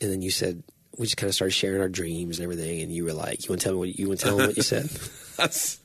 [0.00, 0.62] and then you said,
[1.00, 2.82] we just kind of started sharing our dreams and everything.
[2.82, 4.46] And you were like, "You want to tell me what you want to tell me
[4.46, 4.90] what you said?"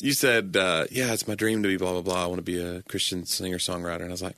[0.00, 2.24] you said, uh, "Yeah, it's my dream to be blah blah blah.
[2.24, 4.36] I want to be a Christian singer songwriter." And I was like,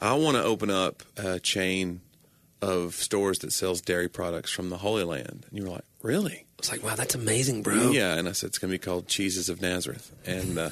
[0.00, 2.00] "I want to open up a chain
[2.60, 6.38] of stores that sells dairy products from the Holy Land." And you were like, "Really?"
[6.38, 8.82] I was like, "Wow, that's amazing, bro." Yeah, and I said it's going to be
[8.82, 10.70] called Cheeses of Nazareth, and uh,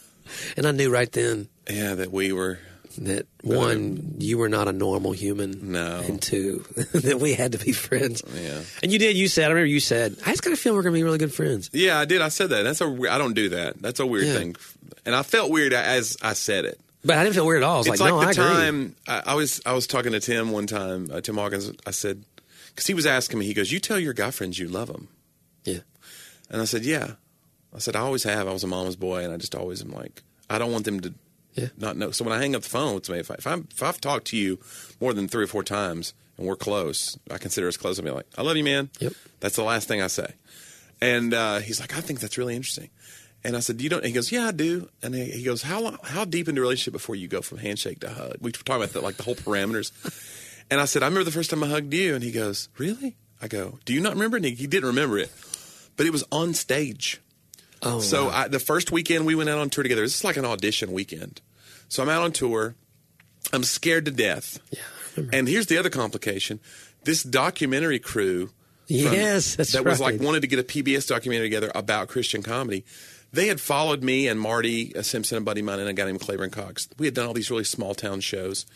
[0.56, 2.58] and I knew right then, yeah, that we were
[2.98, 5.72] that one, you were not a normal human.
[5.72, 6.00] No.
[6.00, 8.22] And two, that we had to be friends.
[8.34, 8.60] Yeah.
[8.82, 9.16] And you did.
[9.16, 9.46] You said.
[9.46, 10.16] I remember you said.
[10.26, 11.70] I just got a feeling we're going to be really good friends.
[11.72, 12.20] Yeah, I did.
[12.20, 12.62] I said that.
[12.62, 12.86] That's a.
[13.10, 13.80] I don't do that.
[13.80, 14.34] That's a weird Yeah.
[14.34, 14.56] thing,
[15.06, 16.78] and I felt weird as I said it.
[17.04, 17.76] But I didn't feel weird at all.
[17.76, 18.44] I was it's like, like, no, the I agree.
[18.64, 21.08] time I, I was I was talking to Tim one time.
[21.12, 21.72] Uh, Tim Hawkins.
[21.86, 22.22] I said
[22.68, 23.46] because he was asking me.
[23.46, 25.08] He goes, "You tell your guy friends you love them,"
[25.64, 25.78] Yeah.
[26.50, 27.12] and I said, "Yeah."
[27.74, 28.46] I said, "I always have.
[28.46, 31.00] I was a mama's boy, and I just always am like, I don't want them
[31.00, 31.14] to
[31.54, 31.68] Yeah.
[31.76, 33.68] not know." So when I hang up the phone with me, if, I, if I'm
[33.70, 34.58] if I've talked to you
[35.00, 37.98] more than three or four times and we're close, I consider us close.
[37.98, 39.12] I'll be like, "I love you, man." Yep.
[39.40, 40.34] That's the last thing I say.
[41.00, 42.90] And uh, he's like, I think that's really interesting.
[43.44, 45.80] And I said, "You don't?" He goes, "Yeah, I do." And he, he goes, "How
[45.80, 48.82] long, how deep into relationship before you go from handshake to hug?" We were talking
[48.82, 49.90] about the, like the whole parameters.
[50.70, 53.16] And I said, "I remember the first time I hugged you." And he goes, "Really?"
[53.42, 55.30] I go, "Do you not remember?" And he, he didn't remember it,
[55.96, 57.20] but it was on stage.
[57.82, 58.32] Oh, So wow.
[58.44, 61.40] I, the first weekend we went out on tour together, is like an audition weekend.
[61.88, 62.74] So I'm out on tour.
[63.52, 64.58] I'm scared to death.
[64.70, 66.60] yeah, And here's the other complication:
[67.04, 68.54] this documentary crew, from-
[68.86, 70.20] Yes, that was like right.
[70.22, 72.84] wanted to get a PBS documentary together about Christian comedy.
[73.32, 76.04] They had followed me and Marty uh, Simpson, a buddy of mine, and a guy
[76.04, 76.88] named Claiborne Cox.
[76.98, 78.66] We had done all these really small town shows,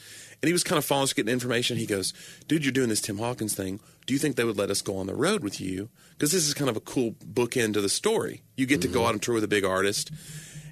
[0.42, 1.76] and he was kind of following us, getting information.
[1.76, 2.12] He goes,
[2.48, 3.80] "Dude, you're doing this Tim Hawkins thing.
[4.06, 5.88] Do you think they would let us go on the road with you?
[6.12, 8.42] Because this is kind of a cool bookend to the story.
[8.56, 9.08] You get to go mm-hmm.
[9.08, 10.10] out and tour with a big artist."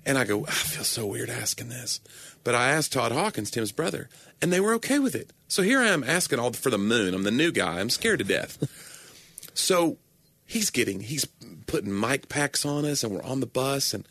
[0.07, 2.01] And I go, I feel so weird asking this.
[2.43, 4.09] But I asked Todd Hawkins, Tim's brother,
[4.43, 5.33] and they were okay with it.
[5.49, 7.15] So here I am asking all for the moon.
[7.15, 7.81] I'm the new guy.
[7.81, 8.59] I'm scared to death.
[9.55, 9.97] so
[10.45, 11.25] he's getting, he's
[11.67, 13.95] putting mic packs on us, and we're on the bus.
[13.95, 14.07] And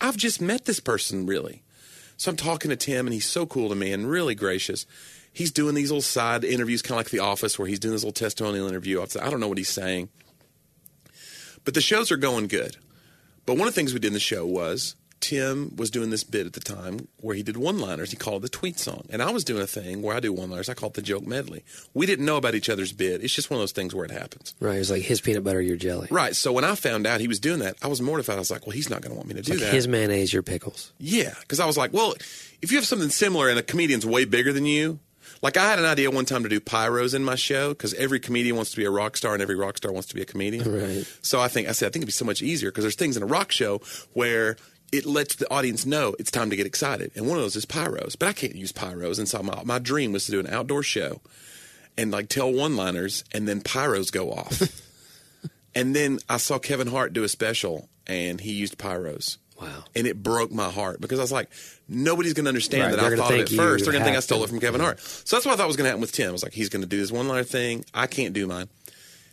[0.00, 1.62] I've just met this person, really.
[2.18, 4.84] So I'm talking to Tim, and he's so cool to me and really gracious.
[5.32, 8.02] He's doing these little side interviews, kind of like The Office, where he's doing this
[8.02, 9.00] little testimonial interview.
[9.00, 10.08] I don't know what he's saying.
[11.64, 12.76] But the shows are going good.
[13.46, 16.24] But one of the things we did in the show was Tim was doing this
[16.24, 18.10] bit at the time where he did one liners.
[18.10, 19.04] He called it the tweet song.
[19.10, 20.68] And I was doing a thing where I do one liners.
[20.68, 21.62] I call it the joke medley.
[21.92, 23.22] We didn't know about each other's bit.
[23.22, 24.54] It's just one of those things where it happens.
[24.60, 24.76] right.
[24.76, 26.08] It was like his peanut butter, your jelly.
[26.10, 26.34] Right.
[26.34, 28.36] So when I found out he was doing that, I was mortified.
[28.36, 29.74] I was like, well, he's not going to want me to do Like that.
[29.74, 30.92] his mayonnaise, your pickles.
[30.98, 32.14] Yeah, because I was like, well,
[32.62, 34.98] if you have something similar and a comedian's way bigger than you,
[35.42, 38.20] like I had an idea one time to do pyros in my show because every
[38.20, 40.26] comedian wants to be a rock star and every rock star wants to be a
[40.26, 40.70] comedian.
[40.70, 41.06] Right.
[41.22, 43.16] So I think I said I think it'd be so much easier because there's things
[43.16, 43.80] in a rock show
[44.12, 44.56] where
[44.92, 47.64] it lets the audience know it's time to get excited, and one of those is
[47.64, 48.18] pyros.
[48.18, 50.82] But I can't use pyros, and so my my dream was to do an outdoor
[50.82, 51.20] show
[51.96, 54.62] and like tell one-liners, and then pyros go off.
[55.74, 59.84] and then I saw Kevin Hart do a special, and he used pyros Wow.
[59.94, 61.50] and it broke my heart because I was like,
[61.88, 63.84] nobody's going to understand Right, that I thought it you first.
[63.84, 65.00] They're going to think I stole to- it from Kevin Hart.
[65.00, 66.28] So that's what I thought was going to happen with Tim.
[66.28, 67.84] I was like, he's going to do this one liner thing.
[67.92, 68.68] I can't do mine.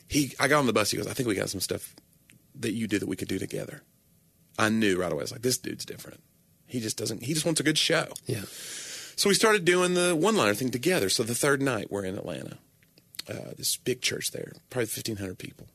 [0.07, 0.91] He, I got on the bus.
[0.91, 1.95] He goes, I think we got some stuff
[2.59, 3.81] that you did that we could do together.
[4.59, 5.21] I knew right away.
[5.21, 6.21] I was like, this dude's different.
[6.65, 7.23] He just doesn't.
[7.23, 8.07] He just wants a good show.
[8.25, 8.41] Yeah.
[9.15, 11.09] So we started doing the one liner thing together.
[11.09, 12.57] So the third night we're in Atlanta,
[13.29, 15.67] uh, this big church there, probably fifteen hundred people.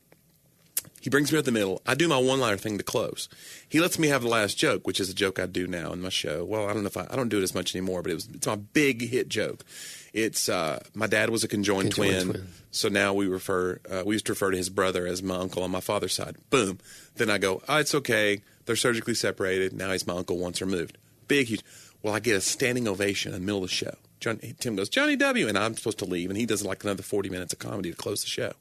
[1.03, 1.81] He brings me up the middle.
[1.85, 3.27] I do my one liner thing to close.
[3.67, 5.99] He lets me have the last joke, which is a joke I do now in
[5.99, 6.45] my show.
[6.45, 8.15] Well, I don't know if I, I don't do it as much anymore, but it
[8.15, 9.65] was it's my big hit joke.
[10.13, 12.47] It's uh, my dad was a conjoined, Conjoined twin, twin.
[12.71, 15.61] so now we refer uh, we used to refer to his brother as my uncle
[15.61, 16.37] on my father's side.
[16.49, 16.79] Boom.
[17.15, 18.41] Then I go, oh, it's okay.
[18.65, 19.73] They're surgically separated.
[19.73, 20.97] Now he's my uncle once removed.
[21.27, 21.63] Big huge.
[22.01, 23.95] Well, I get a standing ovation in the middle of the show.
[24.21, 27.03] John, Tim goes Johnny W, and I'm supposed to leave, and he does like another
[27.03, 28.53] 40 minutes of comedy to close the show.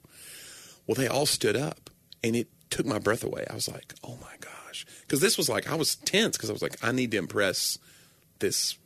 [0.88, 1.88] Well, they all stood up,
[2.22, 3.44] and it took my breath away.
[3.50, 6.52] I was like, oh my gosh, because this was like I was tense because I
[6.52, 7.78] was like, I need to impress
[8.38, 8.76] this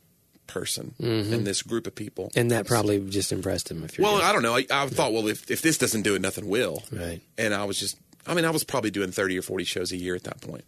[0.47, 1.33] person mm-hmm.
[1.33, 2.31] and this group of people.
[2.35, 3.83] And that probably just impressed him.
[3.83, 4.21] If you're Well.
[4.21, 4.55] I don't know.
[4.55, 6.83] I, I thought, well, if, if this doesn't do it, nothing will.
[6.91, 7.21] Right.
[7.37, 9.97] And I was just, I mean, I was probably doing 30 or 40 shows a
[9.97, 10.65] year at that point,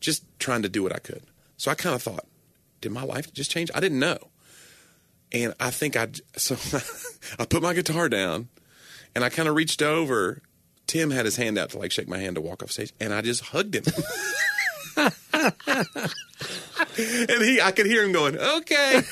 [0.00, 1.22] just trying to do what I could.
[1.56, 2.26] So I kind of thought,
[2.80, 3.70] did my life just change?
[3.74, 4.18] I didn't know.
[5.32, 6.56] And I think I, so
[7.38, 8.48] I put my guitar down
[9.14, 10.42] and I kind of reached over.
[10.90, 13.14] Tim had his hand out to like shake my hand to walk off stage, and
[13.14, 13.84] I just hugged him.
[14.96, 15.12] and
[17.44, 19.02] he, I could hear him going, okay.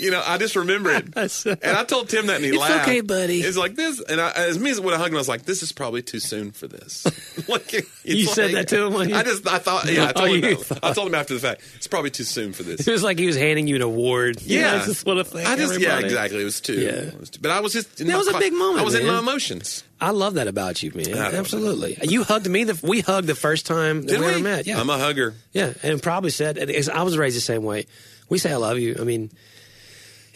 [0.00, 1.04] You know, I just remember it.
[1.46, 2.88] and I told Tim that and he It's laughed.
[2.88, 3.40] okay, buddy.
[3.40, 4.00] It's like this.
[4.00, 6.02] And I, as me as when I hugged him, I was like, this is probably
[6.02, 7.04] too soon for this.
[7.48, 10.08] like, it's You said that to him when you- I just, I thought, yeah, I
[10.16, 10.58] Oh, told, him, that.
[10.60, 12.86] thought- I told him after the fact, it's probably too soon for this.
[12.86, 14.40] It was like he was handing you an award.
[14.42, 16.40] You Yeah, know, I just want to thank I just, yeah, exactly.
[16.40, 16.74] It was too.
[16.80, 17.10] Yeah.
[17.18, 17.98] was too- but I was just.
[17.98, 19.84] That was a big moment, I was in my emotions.
[20.02, 21.10] I love that about you, man.
[21.14, 21.98] Absolutely.
[22.02, 22.64] You hugged me.
[22.64, 24.32] The, we hugged the first time that Did we, we?
[24.32, 24.66] ever met.
[24.66, 24.80] Yeah.
[24.80, 25.34] I'm a hugger.
[25.52, 27.84] Yeah, and probably said, and I was raised the same way.
[28.30, 29.30] We say "I love you." I mean,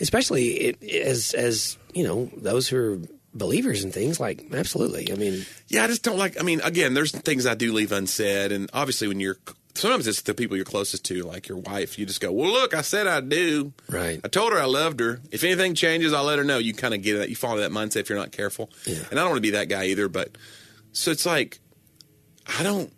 [0.00, 2.98] especially it, as as you know those who are
[3.34, 5.10] believers and things like absolutely.
[5.12, 6.38] I mean, Yeah, I just don't like.
[6.40, 9.36] I mean, again, there's things I do leave unsaid, and obviously, when you're
[9.76, 11.98] sometimes it's the people you're closest to, like your wife.
[11.98, 13.72] You just go, "Well, look, I said I do.
[13.88, 14.20] Right.
[14.22, 15.20] I told her I loved her.
[15.32, 17.28] If anything changes, I'll let her know." You kind of get that.
[17.28, 18.70] You fall into that mindset if you're not careful.
[18.86, 19.02] Yeah.
[19.10, 20.08] And I don't want to be that guy either.
[20.08, 20.36] But
[20.92, 21.58] so it's like,
[22.46, 22.92] I don't.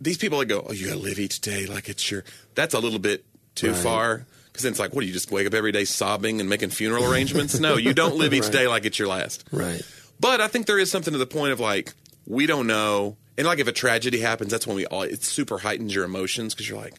[0.00, 2.22] These people that go, "Oh, you got to live each day like it's your."
[2.54, 3.24] That's a little bit
[3.56, 3.76] too Right.
[3.82, 4.26] far.
[4.54, 6.70] Because then it's like, what do you just wake up every day sobbing and making
[6.70, 7.58] funeral arrangements?
[7.58, 8.52] no, you don't live each Right.
[8.52, 9.42] day like it's your last.
[9.50, 9.82] right?
[10.20, 11.92] But I think there is something to the point of like
[12.24, 15.58] we don't know, and like if a tragedy happens, that's when we all it super
[15.58, 16.94] heightens your emotions because you're like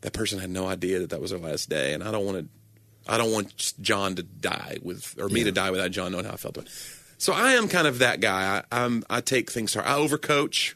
[0.00, 2.38] that person had no idea that that was their last day, and I don't want
[2.38, 6.24] to, I don't want John to die with or me to die without John knowing
[6.24, 6.56] how I felt.
[6.56, 6.72] About it.
[7.18, 8.62] So I am kind of that guy.
[8.72, 10.74] I, I'm I take things to I overcoach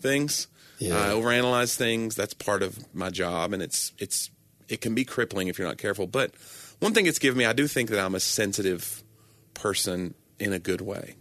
[0.00, 0.48] things.
[0.80, 0.96] Yeah.
[1.00, 2.14] I overanalyze things.
[2.16, 4.30] That's part of my job, and it's it's
[4.68, 6.06] it can be crippling if you're not careful.
[6.06, 6.32] But
[6.78, 9.02] one thing it's given me, I do think that I'm a sensitive
[9.54, 11.14] person in a good way.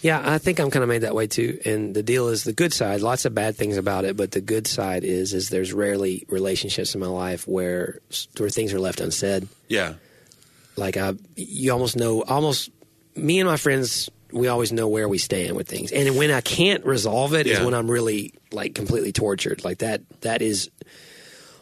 [0.00, 1.58] Yeah, I think I'm kind of made that way too.
[1.64, 3.00] And the deal is the good side.
[3.00, 6.94] Lots of bad things about it, but the good side is is there's rarely relationships
[6.94, 8.00] in my life where
[8.36, 9.48] where things are left unsaid.
[9.66, 9.94] Yeah.
[10.76, 12.68] Like I, you almost know, almost
[13.16, 15.90] me and my friends, we always know where we stand with things.
[15.90, 17.64] And when I can't resolve it, is Yeah.
[17.64, 19.64] when I'm really like completely tortured.
[19.64, 20.68] Like that, that is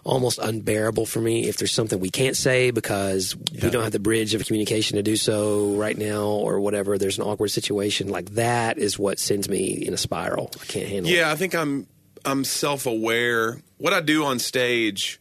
[0.04, 1.46] almost unbearable for me.
[1.48, 3.64] If there's something we can't say because Yeah.
[3.66, 7.18] we don't have the bridge of communication to do so right now, or whatever, there's
[7.18, 8.08] an awkward situation.
[8.08, 10.50] Like that is what sends me in a spiral.
[10.60, 11.14] I can't handle it.
[11.16, 11.86] Yeah, I think I'm
[12.24, 13.60] I'm self aware.
[13.78, 15.20] What I do on stage,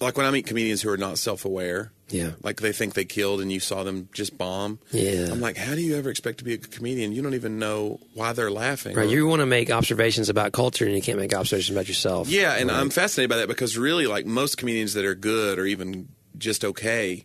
[0.00, 2.32] like when I meet comedians who are not self aware, Yeah.
[2.42, 4.78] like they think they killed and you saw them just bomb.
[4.92, 5.28] Yeah.
[5.30, 7.12] I'm like, how do you ever expect to be a comedian?
[7.12, 8.94] You don't even know why they're laughing.
[8.94, 11.88] Right, or- you want to make observations about culture, and you can't make observations about
[11.88, 12.28] yourself.
[12.28, 12.78] Yeah, and Right.
[12.78, 16.64] I'm fascinated by that because really, like most comedians that are good or even just
[16.64, 17.24] okay,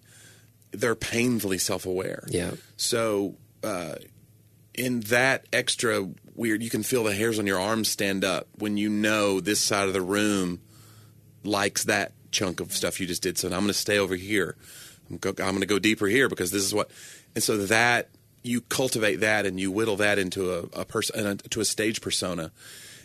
[0.71, 2.23] they're painfully self aware.
[2.30, 2.52] Yeah.
[2.78, 3.95] So, uh,
[4.73, 8.78] in that extra weird, you can feel the hairs on your arms stand up when
[8.78, 10.60] you know this side of the room
[11.43, 13.38] likes that chunk of stuff you just did.
[13.38, 14.56] So I'm going to stay over here.
[15.10, 16.89] I'm going to go deeper here because this is what.
[17.36, 18.10] And so that
[18.43, 22.52] you cultivate that and you whittle that into a, a person to a stage persona,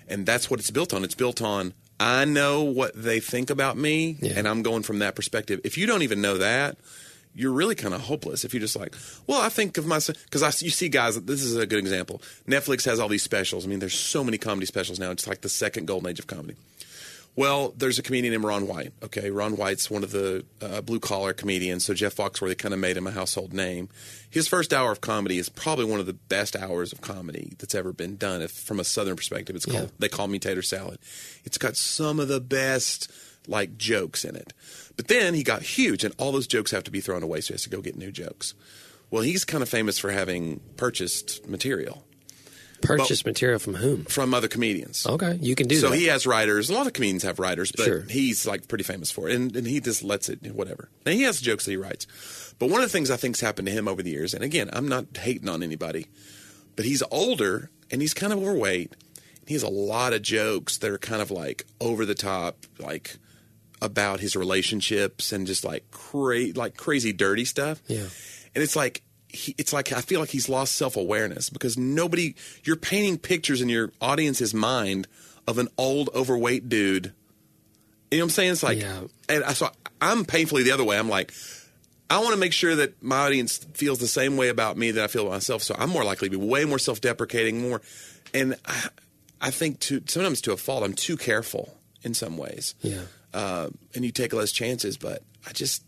[0.09, 1.05] and that's what it's built on.
[1.05, 4.33] It's built on I know what they think about me, Yeah.
[4.37, 5.61] and I'm going from that perspective.
[5.63, 6.77] If you don't even know that,
[7.35, 8.45] you're really kind of hopeless.
[8.45, 8.95] If you're just like,
[9.27, 11.21] well, I think of myself because I you see guys.
[11.23, 12.21] This is a good example.
[12.47, 13.65] Netflix has all these specials.
[13.65, 15.11] I mean, there's so many comedy specials now.
[15.13, 16.57] It's like the second golden age of comedy.
[17.35, 18.93] Well, there's a comedian named Ron White.
[19.03, 21.87] Okay, Ron White's one of the uh, blue collar comedians.
[21.87, 23.89] So Jeff Foxworthy kind of made him a household name.
[24.29, 27.75] His first hour of comedy is probably one of the best hours of comedy that's
[27.75, 28.43] ever been done.
[28.43, 29.91] If from a southern perspective, it's called Yeah.
[29.99, 30.99] they call me tater salad.
[31.45, 33.11] It's got some of the best
[33.49, 34.53] like jokes in it.
[34.99, 37.41] But then he got huge, and all those jokes have to be thrown away.
[37.41, 38.53] So he has to go get new jokes.
[39.11, 42.05] Well, he's kind of famous for having purchased material
[42.83, 44.05] Purchase material from whom?
[44.05, 45.07] from other comedians.
[45.07, 45.95] Okay, you can do so that.
[45.95, 46.69] So he has writers.
[46.71, 48.03] A lot of comedians have writers, but Sure.
[48.03, 50.89] he's like pretty famous for it, and, and he just lets it whatever.
[51.07, 52.07] Now he has jokes that he writes,
[52.59, 54.69] but one of the things I think's happened to him over the years, and again,
[54.73, 56.07] I'm not hating on anybody,
[56.77, 58.93] but he's older and he's kind of overweight.
[59.47, 63.17] He has a lot of jokes that are kind of like over the top, like
[63.81, 67.83] about his relationships and just like cra- like crazy dirty stuff.
[67.89, 68.07] Yeah.
[68.55, 69.03] and it's like.
[69.33, 73.61] He, it's like I feel like he's lost self awareness because nobody you're painting pictures
[73.63, 75.09] in your audience's mind
[75.49, 77.13] of an old overweight dude.
[78.11, 78.53] You know what I'm saying?
[78.53, 79.01] It's like, Yeah.
[79.29, 80.99] and I, so I'm painfully the other way.
[80.99, 81.33] I'm like,
[82.11, 85.03] I want to make sure that my audience feels the same way about me that
[85.03, 85.63] I feel about myself.
[85.63, 87.81] So I'm more likely to be way more self deprecating, more,
[88.35, 88.89] and I,
[89.41, 92.75] I think to sometimes to a fault, I'm too careful in some ways.
[92.83, 93.01] Yeah.
[93.33, 95.83] Uh, and you take less chances, but I just,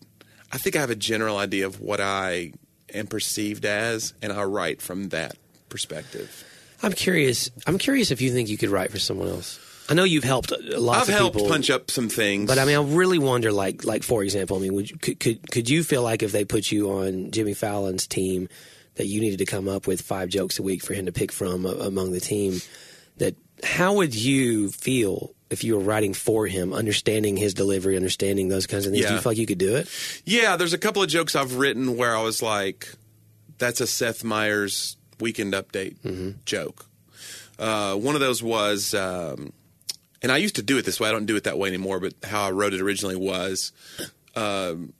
[0.50, 2.52] I think I have a general idea of what I
[2.94, 5.36] am perceived as, and I write from that
[5.68, 6.44] perspective.
[6.82, 7.50] I'm curious.
[7.66, 9.58] I'm curious if you think you could write for someone else.
[9.88, 10.96] I know you've helped a lot.
[10.96, 13.84] I've of helped people, punch up some things, but I mean, I really wonder, like,
[13.84, 16.44] like for example, I mean, would you, could, could could you feel like if they
[16.44, 18.48] put you on Jimmy Fallon's team,
[18.94, 21.32] that you needed to come up with five jokes a week for him to pick
[21.32, 22.60] from uh, among the team?
[23.18, 28.48] That how would you feel if you were writing for him, understanding his delivery, understanding
[28.48, 29.06] those kinds of things?
[29.06, 29.88] Do you feel like you could do it?
[30.26, 32.92] Yeah, there's a couple of jokes I've written where I was like,
[33.56, 35.96] "That's a Seth Meyers Weekend Update
[36.44, 36.86] joke."
[37.58, 39.52] Uh, one of those was, um,
[40.20, 41.08] and I used to do it this way.
[41.08, 42.00] I don't do it that way anymore.
[42.00, 43.72] But how I wrote it originally was,
[44.36, 44.92] um,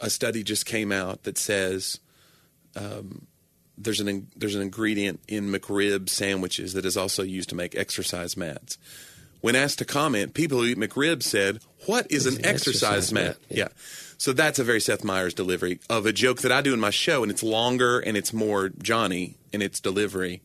[0.00, 2.00] a study just came out that says
[2.76, 3.26] um,
[3.78, 8.36] there's an there's an ingredient in McRib sandwiches that is also used to make exercise
[8.36, 8.78] mats.
[9.44, 13.12] When asked to comment, people who eat McRib said, "What is an an exercise, exercise
[13.12, 13.36] mat?" mat?
[13.50, 13.68] Yeah.
[14.16, 16.88] So that's a very Seth Meyers delivery of a joke that I do in my
[16.88, 20.40] show, and it's longer and it's more Johnny in its delivery,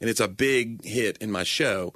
[0.00, 1.94] and it's a big hit in my show.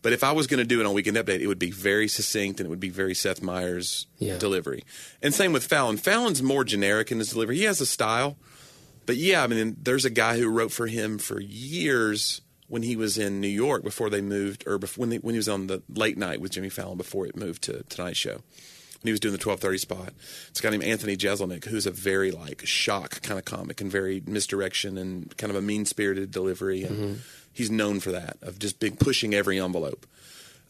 [0.00, 2.06] But if I was going to do it on Weekend Update, it would be very
[2.06, 4.38] succinct and it would be very Seth Meyers Yeah.
[4.38, 4.84] delivery.
[5.20, 5.96] And same with Fallon.
[5.96, 7.56] Fallon's more generic in his delivery.
[7.56, 8.38] He has a style,
[9.06, 12.96] but yeah, I mean, there's a guy who wrote for him for years when he
[12.96, 15.66] was in New York before they moved, or before, when, they, when he was on
[15.66, 18.40] the late night with Jimmy Fallon before it moved to Tonight Show.
[19.02, 20.12] When he was doing the 1230 spot,
[20.48, 23.90] it's a guy named Anthony Jeselnik, who's a very like shock kind of comic and
[23.90, 26.82] very misdirection and kind of a mean spirited delivery.
[26.84, 27.20] And
[27.52, 30.06] he's known for that of just being pushing every envelope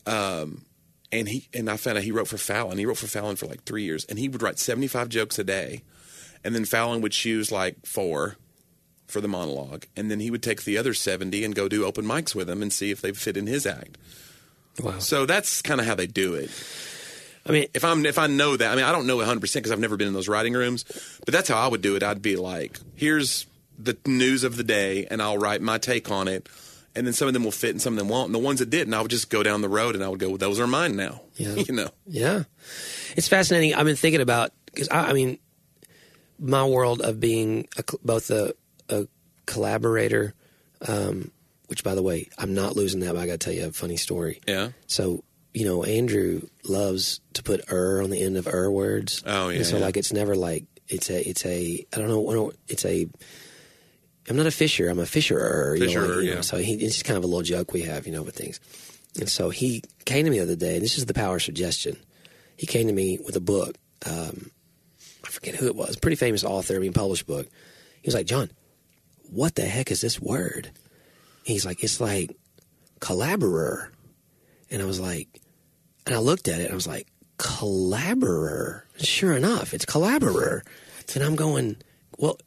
[0.06, 0.64] Um,
[1.12, 2.78] and he and I found out he wrote for Fallon.
[2.78, 5.38] He wrote for Fallon for like three years, and he would write seventy five jokes
[5.38, 5.82] a day,
[6.44, 8.36] and then Fallon would choose like four
[9.10, 12.04] for the monologue, and then he would take the other seventy and go do open
[12.04, 13.96] mics with him and see if they fit in his act.
[14.80, 14.98] Wow.
[14.98, 16.50] So that's kind of how they do it.
[17.46, 19.40] I mean, If I'm if I know that, I mean I don't know one hundred
[19.40, 20.84] percent because I've never been in those writing rooms,
[21.24, 22.02] but that's how I would do it.
[22.02, 23.46] I'd be like, here's
[23.78, 26.48] the news of the day, and I'll write my take on it.
[26.94, 28.26] And then some of them will fit and some of them won't.
[28.26, 30.18] And the ones that didn't, I would just go down the road and I would
[30.18, 31.20] go, those are mine now.
[31.36, 31.54] Yeah.
[31.68, 31.88] you know.
[32.04, 32.42] Yeah,
[33.16, 33.74] it's fascinating.
[33.74, 35.38] I've been thinking about because I, I mean,
[36.40, 38.54] my world of being a, both a,
[38.90, 39.08] a
[39.46, 40.34] collaborator,
[40.86, 41.30] um,
[41.66, 43.14] which by the way, I'm not losing that.
[43.14, 44.40] But I got to tell you a funny story.
[44.46, 44.70] Yeah.
[44.86, 49.22] So you know, Andrew loves to put "er" on the end of "er" words.
[49.26, 49.84] Oh, yeah, And so yeah.
[49.84, 53.08] like it's never like it's a it's a I don't know I don't- it's a.
[54.28, 54.88] I'm not a fisher.
[54.88, 55.74] I'm a fisherer.
[55.76, 56.40] You know, like, you know, yeah.
[56.42, 58.60] So he, it's just kind of a little joke we have, you know, with things.
[59.18, 61.42] And so he came to me the other day, and this is the power of
[61.42, 61.96] suggestion.
[62.56, 63.76] He came to me with a book.
[64.06, 64.52] Um,
[65.24, 67.46] I forget who it was, pretty famous author, being published book.
[68.02, 68.50] He was like, John,
[69.30, 70.70] what the heck is this word?
[71.44, 72.36] He's like, it's like
[73.00, 73.90] collaborer.
[74.70, 75.40] And I was like,
[76.06, 77.06] and I looked at it and I was like,
[77.38, 78.86] collaborer.
[78.98, 80.62] Sure enough, it's collaborer.
[81.14, 81.76] And I'm going,
[82.20, 82.38] well,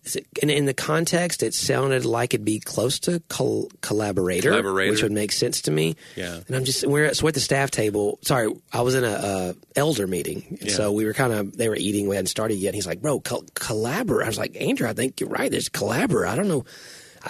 [0.42, 4.92] and in the context, it sounded like it'd be close to col- collaborator, Collaborator.
[4.92, 5.96] which would make sense to me.
[6.16, 6.42] Yeah.
[6.48, 8.20] And I'm just, we're at, so we're at the staff table.
[8.22, 10.60] Sorry, I was in a, uh elder meeting.
[10.62, 10.74] Yeah.
[10.74, 12.08] So we were kind of, they were eating.
[12.08, 12.76] We hadn't started yet.
[12.76, 14.24] He's like, bro, col- collaborator.
[14.24, 15.50] I was like, Andrew, I think you're right.
[15.50, 16.28] There's collaborator.
[16.28, 16.66] I don't know.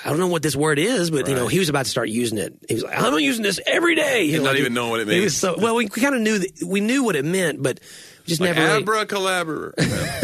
[0.06, 2.10] I don't know what this word is, but you know, he was about to start
[2.10, 2.52] using it.
[2.68, 5.08] He was like, "I'm using this every day." And not like, even knowing what it
[5.08, 5.36] he was means.
[5.38, 8.42] so well, we kind of knew that, we knew what it meant, but we just
[8.42, 9.74] Like never really, collaborator.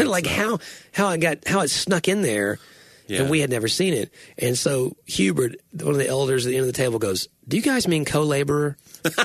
[0.04, 0.58] like how
[0.92, 2.58] how it got how it snuck in there,
[3.06, 3.22] Yeah.
[3.22, 4.12] and we had never seen it.
[4.38, 7.56] And so Hubert, one of the elders at the end of the table, goes, "Do
[7.56, 8.76] you guys mean co-laborer?"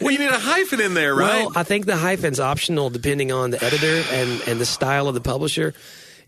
[0.00, 1.46] well, you need a hyphen in there, right?
[1.46, 5.14] Well, I think the hyphen's optional depending on the editor and and the style of
[5.14, 5.74] the publisher.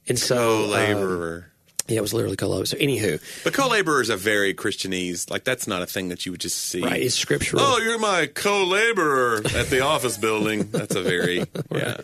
[0.08, 1.46] And so, uh, co-laborer.
[1.88, 2.66] Yeah, it was literally co-laborer.
[2.66, 5.30] So, anywho, but co-laborer is a very Christianese.
[5.30, 6.82] Like that's not a thing that you would just see.
[6.82, 7.62] right, it's scriptural.
[7.62, 10.70] Oh, you're my co-laborer at the office building.
[10.70, 11.96] That's a very yeah.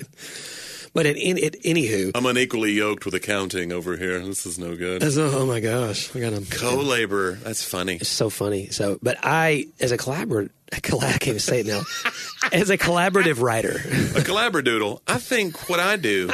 [0.94, 4.18] But at, in, at anywho, I'm unequally yoked with accounting over here.
[4.20, 5.02] This is no good.
[5.04, 7.32] Oh my gosh, I got a Co-laborer.
[7.34, 7.96] That's funny.
[7.96, 8.68] It's so funny.
[8.70, 11.82] So, but I, as a collaborator, I can't even say it now.
[12.52, 15.00] as a collaborative writer, A collaboradoodle.
[15.06, 16.30] I think what I do.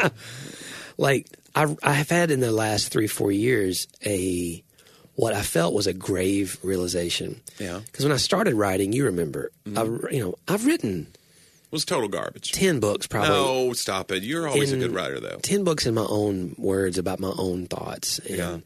[0.97, 4.63] like I, I have had in the last three, four years a
[5.15, 7.41] what I felt was a grave realization.
[7.59, 7.81] Yeah.
[7.85, 10.07] Because when I started writing, you remember, mm-hmm.
[10.07, 11.07] I, you know, I've written
[11.71, 12.53] was total garbage.
[12.53, 13.31] ten books, probably.
[13.31, 14.23] No, stop it.
[14.23, 15.39] You're always in- a good writer, though.
[15.43, 18.59] 10 books in my own words about my own thoughts and Yeah.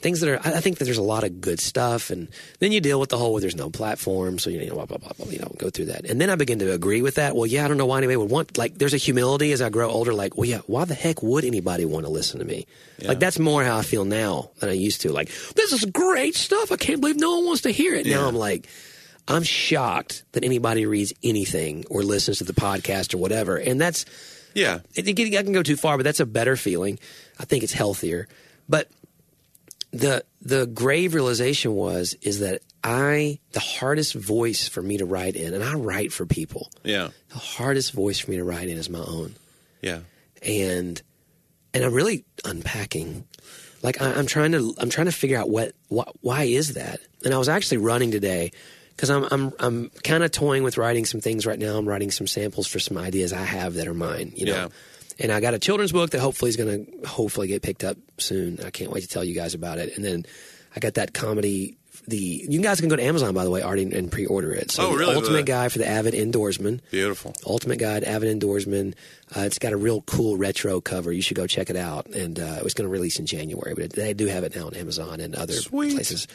[0.00, 2.28] Things that are I think that there's a lot of good stuff and
[2.58, 4.98] then you deal with the whole well, there's no platform so you know blah blah
[4.98, 6.04] blah, blah you know go through that.
[6.04, 7.34] And then I begin to agree with that.
[7.34, 9.68] Well yeah I don't know why anybody would want like there's a humility as I
[9.70, 12.66] grow older like well yeah why the heck would anybody want to listen to me?
[13.02, 15.12] Like that's more how I feel now than I used to.
[15.12, 16.70] Like this is great stuff.
[16.72, 18.06] I can't believe no one wants to hear it.
[18.06, 18.68] Now I'm like
[19.28, 23.56] I'm shocked that anybody reads anything or listens to the podcast or whatever.
[23.56, 24.04] And that's
[24.54, 24.80] Yeah.
[24.94, 26.98] it, it I can go too far, but that's a better feeling.
[27.40, 28.28] I think it's healthier.
[28.68, 28.88] But
[29.98, 35.36] the the grave realization was is that I the hardest voice for me to write
[35.36, 36.70] in, and I write for people.
[36.84, 37.08] Yeah.
[37.30, 39.34] The hardest voice for me to write in is my own,
[39.82, 40.00] Yeah.
[40.42, 41.00] and
[41.74, 43.26] and I'm really unpacking.
[43.82, 47.00] Like I, I'm trying to I'm trying to figure out what, what why is that.
[47.24, 48.50] And I was actually running today
[48.90, 51.76] because I'm I'm I'm kind of toying with writing some things right now.
[51.76, 54.32] I'm writing some samples for some ideas I have that are mine.
[54.36, 54.52] You know.
[54.54, 54.68] Yeah.
[55.18, 57.96] And I got a children's book that hopefully is going to hopefully get picked up
[58.18, 58.58] soon.
[58.64, 59.96] I can't wait to tell you guys about it.
[59.96, 60.26] And then
[60.74, 61.78] I got that comedy.
[62.08, 64.70] The you guys can go to Amazon by the way, already and pre-order it.
[64.70, 65.14] So Oh, the really?
[65.16, 66.80] Ultimate The- Guide for the avid indoorsman.
[66.90, 67.34] Beautiful.
[67.46, 68.94] Ultimate Guide, Avid Indoorsman.
[69.34, 71.10] Uh, it's got a real cool retro cover.
[71.10, 72.06] You should go check it out.
[72.08, 74.54] And uh, it was going to release in January, but it, they do have it
[74.54, 75.94] now on Amazon and other Sweet.
[75.94, 76.28] places.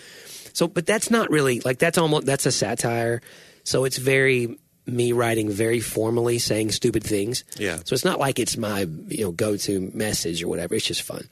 [0.53, 3.21] So, but that's not really like that's almost that's a satire.
[3.63, 4.57] So it's very
[4.91, 7.43] me writing very formally, saying stupid things.
[7.57, 7.77] Yeah.
[7.85, 10.75] So it's not like it's my you know go to message or whatever.
[10.75, 11.27] It's just fun.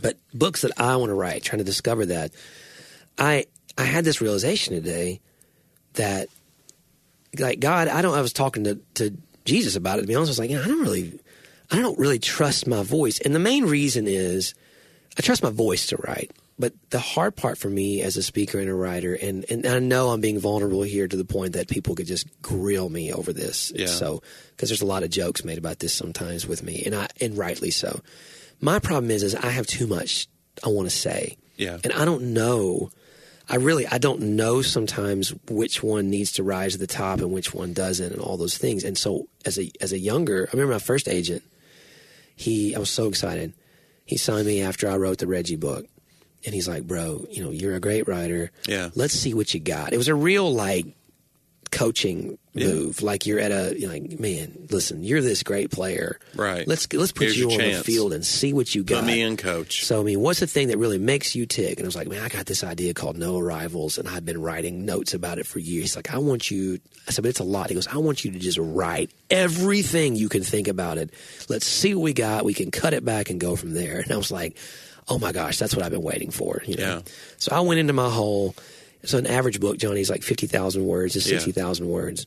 [0.00, 2.32] But books that I want to write, trying to discover that,
[3.18, 3.46] I
[3.78, 5.20] I had this realization today
[5.94, 6.28] that
[7.38, 8.16] like God, I don't.
[8.16, 10.02] I was talking to to Jesus about it.
[10.02, 11.18] To be honest, I was like, you know, I don't really,
[11.70, 14.54] I don't really trust my voice, and the main reason is
[15.18, 16.30] I trust my voice to write.
[16.58, 19.78] But the hard part for me as a speaker and a writer, and, and I
[19.78, 23.30] know I'm being vulnerable here to the point that people could just grill me over
[23.32, 23.72] this.
[23.74, 23.88] Yeah.
[23.88, 27.08] So, because there's a lot of jokes made about this sometimes with me, and I
[27.20, 28.00] and rightly so.
[28.58, 30.28] My problem is, is I have too much
[30.64, 31.76] I want to say, Yeah.
[31.84, 32.90] and I don't know.
[33.50, 37.30] I really I don't know sometimes which one needs to rise to the top and
[37.32, 38.82] which one doesn't, and all those things.
[38.82, 41.42] And so as a as a younger, I remember my first agent.
[42.34, 43.52] He I was so excited.
[44.06, 45.86] He signed me after I wrote the Reggie book,
[46.46, 48.50] and he's like, "Bro, you know you're a great writer.
[48.66, 48.88] Yeah.
[48.94, 50.86] let's see what you got." It was a real like
[51.72, 52.68] coaching Yeah.
[52.68, 53.02] move.
[53.02, 56.18] Like you're at a you're like, man, listen, you're this great player.
[56.34, 56.66] Right.
[56.66, 59.00] Let's let's put Here's you on the field and see what you got.
[59.00, 59.84] Put me in, coach.
[59.84, 61.78] So I mean, what's the thing that really makes you tick?
[61.78, 64.40] And I was like, man, I got this idea called No Arrivals, and I've been
[64.40, 65.82] writing notes about it for years.
[65.82, 66.78] He's like, I want you.
[67.08, 67.68] I said, but it's a lot.
[67.68, 71.10] He goes, I want you to just write everything you can think about it.
[71.48, 72.44] Let's see what we got.
[72.44, 73.98] We can cut it back and go from there.
[74.00, 74.56] And I was like,
[75.08, 76.62] oh my gosh, that's what I've been waiting for.
[76.66, 76.82] You know?
[76.96, 77.02] Yeah.
[77.38, 78.54] So I went into my hole.
[79.04, 81.24] So an average book, Johnny's like fifty thousand words to Yeah.
[81.38, 82.26] sixty thousand words.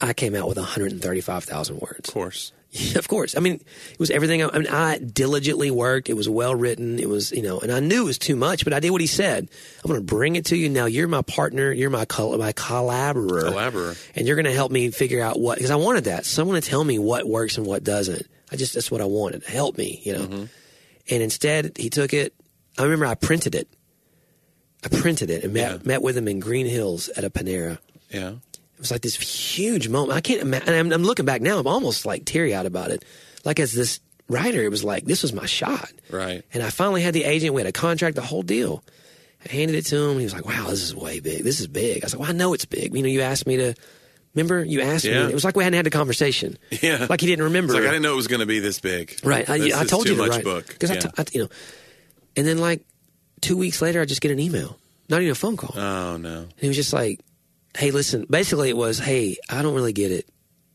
[0.00, 2.08] I came out with one hundred and thirty-five thousand words.
[2.08, 2.52] Of course.
[2.70, 3.36] Yeah, of course.
[3.36, 3.54] I mean,
[3.92, 4.42] it was everything.
[4.42, 6.08] I, I mean, I diligently worked.
[6.08, 6.98] It was well written.
[6.98, 9.00] It was, you know, and I knew it was too much, but I did what
[9.02, 9.48] he said.
[9.84, 10.68] I'm going to bring it to you.
[10.68, 11.70] Now you're my partner.
[11.70, 13.50] You're my col- my collaborator.
[13.50, 13.96] Collaborator.
[14.16, 16.66] And you're going to help me figure out what because I wanted that someone to
[16.68, 18.26] tell me what works and what doesn't.
[18.50, 19.44] I just that's what I wanted.
[19.44, 20.26] Help me, you know.
[20.26, 20.44] Mm-hmm.
[21.10, 22.34] And instead, he took it.
[22.78, 23.68] I remember I printed it.
[24.84, 25.78] I printed it and met Yeah.
[25.84, 27.78] met with him in Green Hills at a Panera.
[28.10, 28.30] Yeah.
[28.74, 30.16] It was like this huge moment.
[30.16, 30.74] I can't imagine.
[30.74, 31.58] I'm, I'm looking back now.
[31.58, 33.04] I'm almost like teary eyed about it.
[33.44, 35.90] Like as this writer, it was like this was my shot.
[36.10, 36.42] Right.
[36.52, 37.54] And I finally had the agent.
[37.54, 38.82] We had a contract, the whole deal.
[39.44, 40.18] I handed it to him.
[40.18, 41.44] He was like, "Wow, this is way big.
[41.44, 42.94] This is big." I was like, "Well, I know it's big.
[42.96, 43.74] You know, you asked me to."
[44.34, 45.24] Remember, you asked Yeah.
[45.26, 45.30] me.
[45.30, 46.58] It was like we hadn't had a conversation.
[46.82, 47.06] Yeah.
[47.08, 47.72] Like he didn't remember.
[47.72, 49.18] It's like I didn't know it was going to be this big.
[49.22, 49.48] Right.
[49.48, 50.66] I, I told you to much write book.
[50.66, 50.96] because yeah.
[50.96, 51.48] I, t- I, you know,
[52.36, 52.84] and then like
[53.40, 54.76] two weeks later, I just get an email,
[55.08, 55.78] not even a phone call.
[55.78, 56.38] oh no.
[56.40, 57.20] And he was just like,
[57.76, 60.26] "Hey, listen." Basically, it was, "Hey, I don't really get it.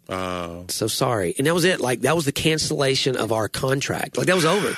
[0.08, 1.82] Oh, So sorry." And that was it.
[1.82, 4.18] Like that was the cancellation of our contract.
[4.18, 4.76] Like that was over.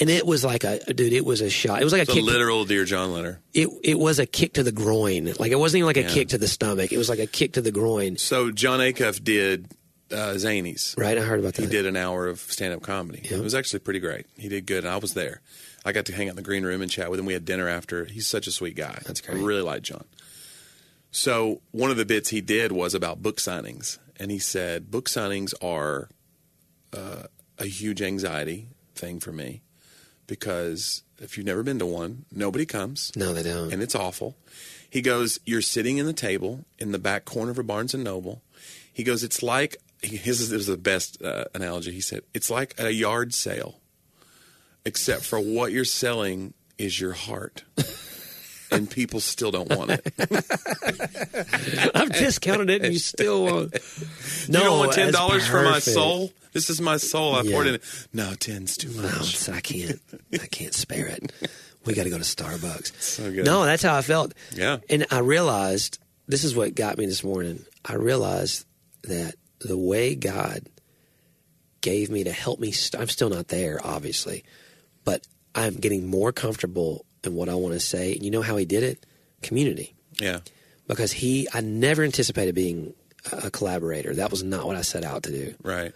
[0.00, 1.12] And it was like a dude.
[1.12, 1.80] It was a shot.
[1.80, 3.40] It was like It's a a literal Dear John letter.
[3.54, 5.32] it it was a kick to the groin.
[5.38, 6.08] Like it wasn't even like a Yeah.
[6.08, 6.92] kick to the stomach.
[6.92, 8.16] It was like a kick to the groin.
[8.16, 9.68] So Jon Acuff did
[10.10, 10.96] uh, Zanies.
[10.98, 11.18] Right?
[11.18, 11.62] I heard about that.
[11.62, 13.20] He did an hour of stand up comedy.
[13.24, 13.36] Yeah.
[13.38, 14.26] It was actually pretty great.
[14.36, 14.84] He did good.
[14.84, 15.40] and I was there.
[15.84, 17.26] I got to hang out in the green room and chat with him.
[17.26, 18.04] We had dinner after.
[18.06, 18.98] He's such a sweet guy.
[19.06, 19.38] That's great.
[19.38, 20.04] I really like John.
[21.10, 25.08] So one of the bits he did was about book signings, and he said book
[25.08, 26.08] signings are
[26.92, 27.24] uh,
[27.58, 29.62] a huge anxiety thing for me
[30.26, 33.72] because if you've never been to one, nobody comes No, they don't.
[33.72, 34.36] and it's awful.
[34.90, 38.02] He goes, "You're sitting in the table in the back corner of a Barnes and
[38.04, 38.42] Noble."
[38.92, 42.74] He goes, "It's like his is- is the best uh, analogy." He said, "It's like
[42.78, 43.80] a yard sale,
[44.84, 47.64] except for what you're selling is your heart."
[48.70, 50.12] And people still don't want it.
[51.94, 53.72] I've discounted it, and you still want.
[54.48, 56.32] No, you don't want ten dollars for my soul.
[56.52, 57.34] This is my soul.
[57.34, 57.72] I poured Yeah.
[57.74, 58.18] it in.
[58.18, 59.06] No, ten's too much.
[59.06, 60.00] it's- I can't.
[60.34, 61.32] I can't spare it.
[61.86, 63.00] We got to go to Starbucks.
[63.00, 63.46] So good.
[63.46, 64.34] No, that's how I felt.
[64.52, 64.78] Yeah.
[64.90, 67.64] And I realized this is what got me this morning.
[67.82, 68.66] I realized
[69.04, 70.66] that the way God
[71.80, 74.44] gave me to help me, st- I'm still not there, obviously,
[75.04, 78.14] but I'm getting more comfortable in what I want to say.
[78.14, 79.04] And you know how He did it?
[79.42, 79.94] Community.
[80.20, 80.40] Yeah,
[80.86, 82.94] Because He, I never anticipated being
[83.32, 84.14] a a collaborator.
[84.14, 85.92] That was not what I set out to do right.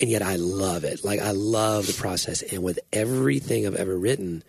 [0.00, 1.04] and yet I love it.
[1.04, 4.42] Like I love the process, and with everything I've ever written,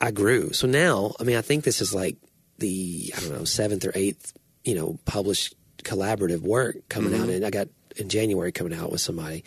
[0.00, 0.52] I grew.
[0.52, 2.16] So now, I mean, I think this is like
[2.58, 4.32] the I don't know seventh or eighth,
[4.64, 7.30] you know, published collaborative work coming out, mm-hmm.
[7.30, 9.44] and I got in January coming out with somebody,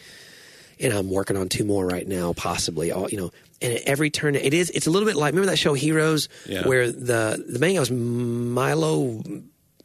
[0.80, 2.91] and I'm working on two more right now, possibly.
[2.91, 3.32] All you know,
[3.66, 4.70] and at every turn, it is.
[4.70, 6.68] It's a little bit like remember that show Heroes, Yeah.
[6.68, 9.22] where the the main guy was Milo.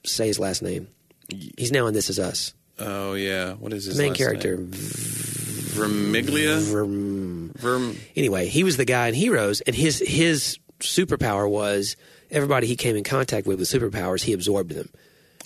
[0.04, 0.88] say his last name.
[1.56, 2.54] He's now in This Is Us.
[2.78, 4.56] Oh yeah, what is his Main last character.
[4.56, 4.70] name?
[4.70, 6.60] Vermiglia.
[6.60, 7.96] Verm- Verm.
[8.16, 11.96] anyway, he was the guy in Heroes, and his his superpower was
[12.30, 14.88] everybody he came in contact with with superpowers, he absorbed them.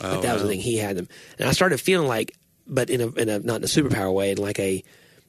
[0.01, 1.09] Oh, Like that was the thing he had them,
[1.39, 2.35] and I started feeling like,
[2.67, 4.83] but in a, in a not in a superpower way, in like a,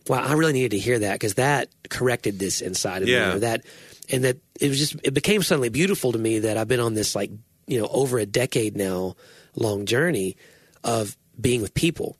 [0.07, 3.33] wow, I really needed to hear that because that corrected this inside of Yeah.
[3.33, 3.65] me, that,
[4.09, 6.93] and that it was just it became suddenly beautiful to me that I've been on
[6.93, 7.31] this like
[7.67, 9.15] you know over a decade now
[9.55, 10.37] long journey
[10.83, 12.17] of being with people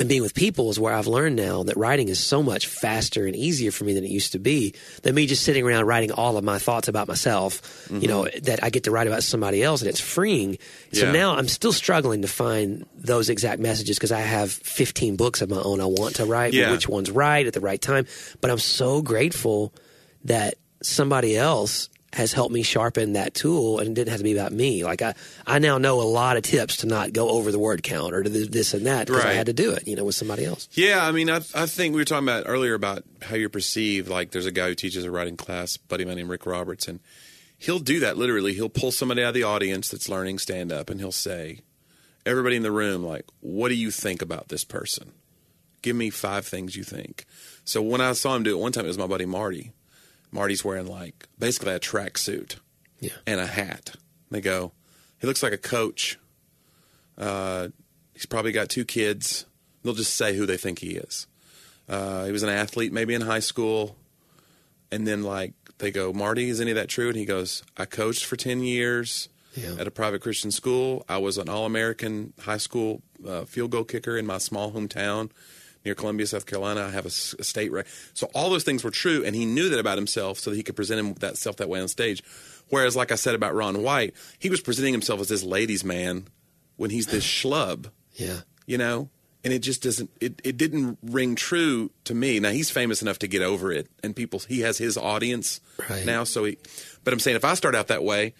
[0.00, 3.26] and being with people is where I've learned now that writing is so much faster
[3.26, 4.74] and easier for me than it used to be.
[5.02, 7.86] Than me just sitting around writing all of my thoughts about myself.
[7.90, 8.06] You mm-hmm.
[8.06, 10.58] know that I get to write about somebody else, and it's freeing.
[10.92, 11.12] So Yeah.
[11.12, 15.50] now I'm still struggling to find those exact messages because I have 15 books of
[15.50, 16.52] my own I want to write.
[16.52, 16.70] Yeah.
[16.70, 18.06] which one's right at the right time?
[18.40, 19.74] But I'm so grateful
[20.24, 24.32] that somebody else has helped me sharpen that tool and it didn't have to be
[24.32, 24.82] about me.
[24.82, 25.14] Like I,
[25.46, 28.22] I now know a lot of tips to not go over the word count or
[28.22, 30.68] to this and that because I had to do it, you know, with somebody else.
[30.72, 34.08] Yeah, I mean, I, I think we were talking about earlier about how you're perceived.
[34.08, 36.88] Like, there's a guy who teaches a writing class, buddy of mine named Rick Roberts,
[36.88, 37.00] and
[37.58, 38.54] he'll do that literally.
[38.54, 41.60] He'll pull somebody out of the audience that's learning stand up, and he'll say,
[42.24, 45.12] "Everybody in the room, like, what do you think about this person?
[45.82, 47.26] Give me five things you think."
[47.64, 49.72] So when I saw him do it one time, it was my buddy Marty.
[50.30, 52.56] Marty's wearing like basically a tracksuit
[53.00, 53.12] Yeah.
[53.26, 53.96] and a hat.
[54.30, 54.72] They go,
[55.20, 56.18] he looks like a coach.
[57.16, 57.68] Uh,
[58.14, 59.46] he's probably got two kids.
[59.82, 61.26] They'll just say who they think he is.
[61.88, 63.96] Uh, he was an athlete, maybe in high school,
[64.92, 67.08] and then like they go, Marty, is any of that true?
[67.08, 69.76] And he goes, I coached for ten years Yeah.
[69.78, 71.04] at a private Christian school.
[71.08, 75.30] I was an All-American high school uh, field goal kicker in my small hometown
[75.84, 76.82] near Columbia, South Carolina.
[76.86, 77.90] I have a state record.
[78.14, 80.62] So all those things were true, and he knew that about himself, so that he
[80.62, 82.22] could present him that self that way on stage.
[82.70, 86.26] Whereas, like I said about Ron White, he was presenting himself as this ladies' man
[86.76, 88.40] when he's this schlub Yeah.
[88.66, 89.08] you know
[89.44, 93.18] and it just doesn't it, it didn't ring true to me now he's famous enough
[93.20, 96.04] to get over it and people he has his audience Right.
[96.04, 96.58] now so he
[97.04, 98.34] but i'm saying if i start out that way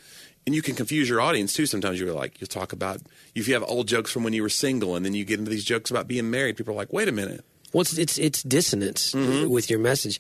[0.47, 3.01] and you can confuse your audience too sometimes you're like you'll talk about
[3.35, 5.51] if you have old jokes from when you were single and then you get into
[5.51, 8.43] these jokes about being married people are like wait a minute Well, it's it's, it's
[8.43, 9.49] dissonance Mm-hmm.
[9.51, 10.19] with your message.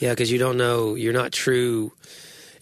[0.00, 1.92] Yeah, because you don't know, you're not true.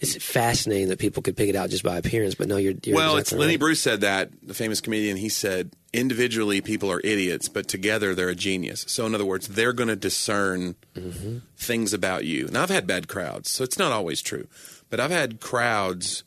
[0.01, 2.95] It's fascinating that people could pick it out just by appearance, but no, you're, you're
[2.97, 3.59] well exactly it's lenny right.
[3.61, 8.27] bruce said that the famous comedian he said individually people are idiots but together they're
[8.27, 11.37] a genius so in other words they're going to discern Mm-hmm.
[11.57, 14.47] things about you now i've had bad crowds so it's not always true
[14.89, 16.23] but i've had crowds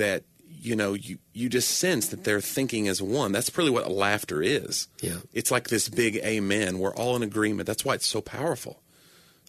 [0.00, 0.24] that
[0.62, 4.42] you know you you just sense that they're thinking as one that's really what laughter
[4.42, 5.16] is Yeah.
[5.32, 8.82] it's like this big amen we're all in agreement that's why it's so powerful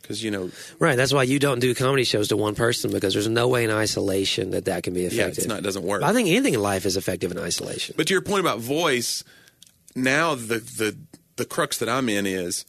[0.02, 0.49] because you know
[0.80, 0.95] Right.
[0.95, 3.72] That's why you don't do comedy shows to one person because there's no way in
[3.72, 5.38] isolation that that can be yeah effective.
[5.39, 7.95] it's not it doesn't work I think anything in life is effective in isolation.
[7.97, 9.24] But to your point about voice,
[9.95, 10.97] now the the
[11.36, 12.66] the crux that I'm in is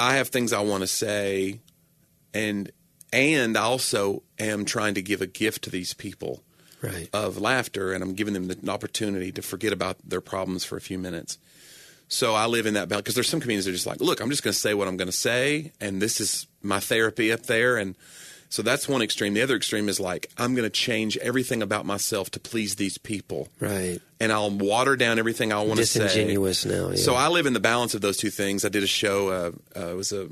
[0.00, 1.60] I have things I want to say,
[2.34, 2.70] and
[3.12, 6.42] and I also am trying to give a gift to these people
[6.82, 7.08] Right.
[7.12, 10.80] of laughter, and I'm giving them the opportunity to forget about their problems for a
[10.80, 11.38] few minutes.
[12.08, 14.20] So I live in that balance because there's some comedians that are just like, look,
[14.20, 17.32] I'm just going to say what I'm going to say, and this is my therapy
[17.32, 17.96] up there, and
[18.52, 19.32] so that's one extreme.
[19.32, 22.98] The other extreme is like, I'm going to change everything about myself to please these
[22.98, 23.98] people right.
[24.20, 26.00] and I'll water down everything I want to say.
[26.00, 26.90] Disingenuous now.
[26.90, 26.96] Yeah.
[26.96, 28.66] So I live in the balance of those two things.
[28.66, 29.28] I did a show.
[29.28, 30.28] Uh, uh, it was a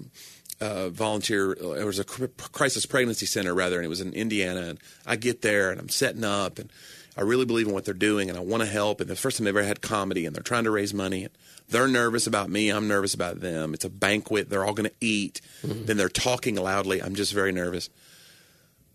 [0.60, 1.52] uh, volunteer.
[1.52, 4.62] It was a crisis pregnancy center rather, and it was in Indiana.
[4.62, 6.70] And I get there and I'm setting up, and
[7.16, 9.00] I really believe in what they're doing, and I want to help.
[9.00, 11.24] And the first time they've ever had comedy, and they're trying to raise money.
[11.24, 11.32] And
[11.68, 12.68] they're nervous about me.
[12.68, 13.74] I'm nervous about them.
[13.74, 14.50] It's a banquet.
[14.50, 15.40] They're all going to eat.
[15.86, 17.00] Then they're talking loudly.
[17.00, 17.88] I'm just very nervous.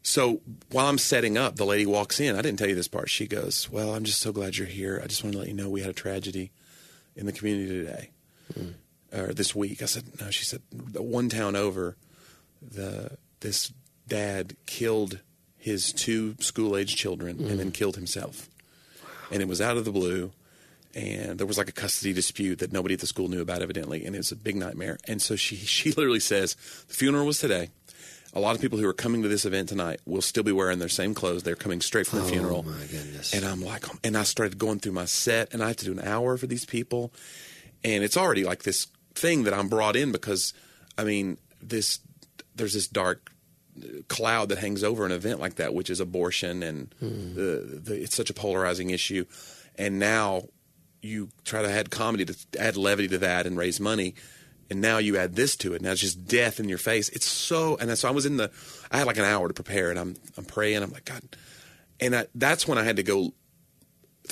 [0.04, 0.42] So
[0.72, 2.36] while I'm setting up, the lady walks in.
[2.36, 3.10] I didn't tell you this part.
[3.10, 5.02] She goes, "Well, I'm just so glad you're here.
[5.04, 6.52] I just want to let you know we had a tragedy
[7.16, 8.10] in the community today,
[9.16, 11.96] or this week." I said, "No." She said, "The "One town over,
[12.62, 13.72] the this
[14.08, 15.20] dad killed
[15.58, 17.74] his two school age children and then mm.
[17.74, 18.50] killed himself,
[19.32, 20.32] and it was out of the blue."
[20.94, 24.06] And there was like a custody dispute that nobody at the school knew about, evidently,
[24.06, 24.98] and it was a big nightmare.
[25.08, 26.56] And so she she literally says,
[26.88, 27.70] "The funeral was today."
[28.36, 30.80] A lot of people who are coming to this event tonight will still be wearing
[30.80, 31.44] their same clothes.
[31.44, 32.64] They're coming straight from the oh funeral.
[32.64, 33.34] my goodness.
[33.34, 35.86] And I'm like, oh, and I started going through my set, and I have to
[35.86, 37.14] do an hour for these people,
[37.82, 40.54] and it's already like this thing that I'm brought in because,
[40.98, 42.00] I mean, this
[42.56, 43.32] there's this dark
[44.08, 47.36] cloud that hangs over an event like that, which is abortion, and hmm.
[47.36, 49.26] the, the, it's such a polarizing issue,
[49.76, 50.44] and now
[51.02, 54.16] you try to add comedy to add levity to that and raise money.
[54.68, 55.84] And now you add this to it.
[55.84, 57.10] Now it's just death in your face.
[57.10, 58.50] It's so, and so I was in the,
[58.90, 60.82] I had like an hour to prepare, and I'm I'm praying.
[60.82, 61.22] I'm like God,
[62.00, 63.32] and I, that's when I had to go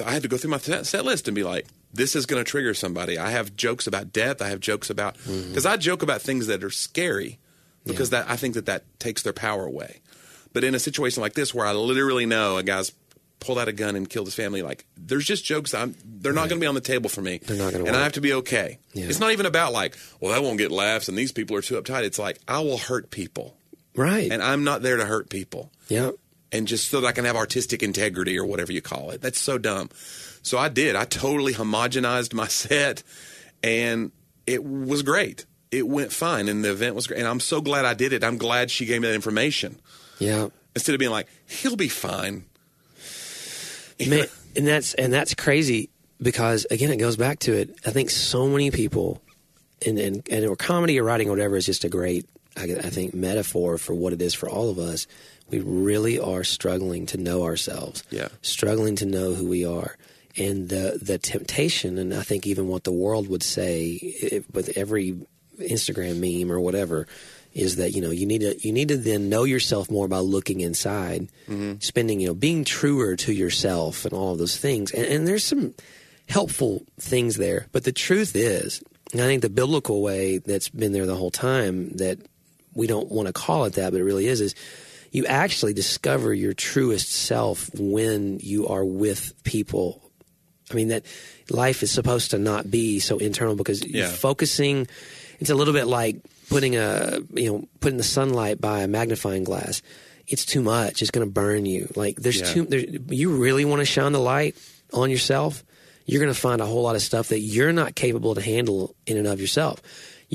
[0.04, 2.50] I had to go through my set list and be like, this is going to
[2.50, 3.18] trigger somebody.
[3.18, 4.42] I have jokes about death.
[4.42, 5.50] I have jokes about mm-hmm.
[5.50, 7.40] because I joke about things that are scary
[7.86, 10.00] because that I think that that takes their power away.
[10.54, 12.92] But in a situation like this where I literally know a guy's
[13.40, 16.50] pulled out a gun and killed his family, like there's just jokes I'm they're not
[16.50, 17.40] going to be on the table for me.
[17.40, 18.80] They're not gonna and I have to be okay.
[18.94, 19.06] Yeah.
[19.06, 21.80] It's not even about like, well, that won't get laughs and these people are too
[21.82, 22.04] uptight.
[22.04, 23.56] It's like I will hurt people,
[23.96, 24.32] Right.
[24.32, 26.12] and I'm not there to hurt people yeah.
[26.54, 29.20] And just so that I can have artistic integrity or whatever you call it.
[29.22, 29.90] That's so dumb.
[30.44, 30.96] So I did.
[30.96, 33.04] I totally homogenized my set,
[33.62, 34.12] and
[34.48, 35.46] it was great.
[35.72, 37.20] It went fine, and the event was great.
[37.20, 38.24] And I'm so glad I did it.
[38.24, 39.82] I'm glad she gave me that information
[40.20, 40.50] Yeah.
[40.76, 42.46] instead of being like, "He'll be fine."
[44.08, 45.90] Man, and that's and that's crazy
[46.22, 47.76] because again, it goes back to it.
[47.86, 49.22] I think so many people,
[49.86, 52.28] and and, and or comedy or writing or whatever is just a great,
[52.58, 55.08] I, I think, metaphor for what it is for all of us.
[55.50, 58.04] We really are struggling to know ourselves.
[58.10, 58.30] Yeah.
[58.42, 59.98] struggling to know who we are.
[60.36, 64.76] And the the temptation, and I think even what the world would say if, with
[64.76, 65.16] every
[65.60, 67.08] Instagram meme or whatever,
[67.54, 70.18] is that you know you need to you need to then know yourself more by
[70.18, 71.74] looking inside, mm-hmm.
[71.80, 74.92] spending you know being truer to yourself and all of those things.
[74.92, 75.76] And, and there's some
[76.28, 78.82] helpful things there, but the truth is,
[79.12, 82.18] and I think the biblical way that's been there the whole time that
[82.74, 84.56] we don't want to call it that, but it really is is
[85.14, 90.02] you actually discover your truest self when you are with people.
[90.72, 91.06] I mean that
[91.50, 94.00] life is supposed to not be so internal because Yeah.
[94.00, 94.88] you're focusing.
[95.40, 96.18] It's a little bit like
[96.50, 99.82] putting a you know putting the sunlight by a magnifying glass.
[100.28, 101.02] It's too much.
[101.02, 101.92] It's going to burn you.
[101.96, 102.54] Like there's Yeah.
[102.54, 102.66] too.
[102.66, 104.56] There, you really want to shine the light
[104.94, 105.64] on yourself.
[106.06, 108.96] You're going to find a whole lot of stuff that you're not capable to handle
[109.06, 109.80] in and of yourself.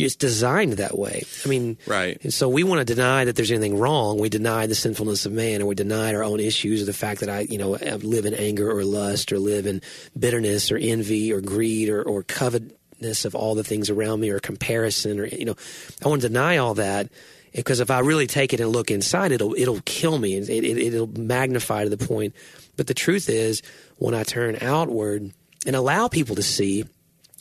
[0.05, 1.25] It's designed that way.
[1.45, 2.19] I mean, Right.
[2.23, 4.19] and so we want to deny that there's anything wrong.
[4.19, 7.21] We deny the sinfulness of man, or we deny our own issues, or the fact
[7.21, 7.71] that I, you know,
[8.03, 9.83] live in anger or lust, or live in
[10.19, 14.41] bitterness, or envy, or greed, or, or covetousness of all the things around me, or
[14.41, 15.57] comparison, or you know,
[16.05, 17.09] I want to deny all that
[17.55, 20.37] because if I really take it and look inside, it'll it'll kill me.
[20.37, 22.35] It, it, it'll magnify to the point.
[22.77, 23.63] But the truth is,
[23.97, 25.33] when I turn outward
[25.67, 26.85] and allow people to see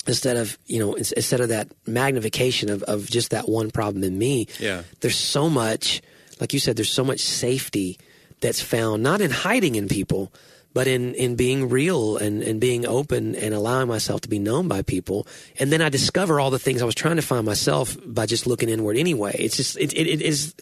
[0.07, 4.17] instead of you know instead of that magnification of, of just that one problem in
[4.17, 4.83] me Yeah.
[5.01, 6.01] there's so much
[6.39, 7.97] like you said there's so much safety
[8.41, 10.31] that's found not in hiding in people
[10.73, 14.67] but in, in being real and, and being open and allowing myself to be known
[14.67, 15.25] by people
[15.59, 18.45] and then i discover all the things i was trying to find myself by just
[18.47, 20.53] looking inward anyway it's just it, it, it is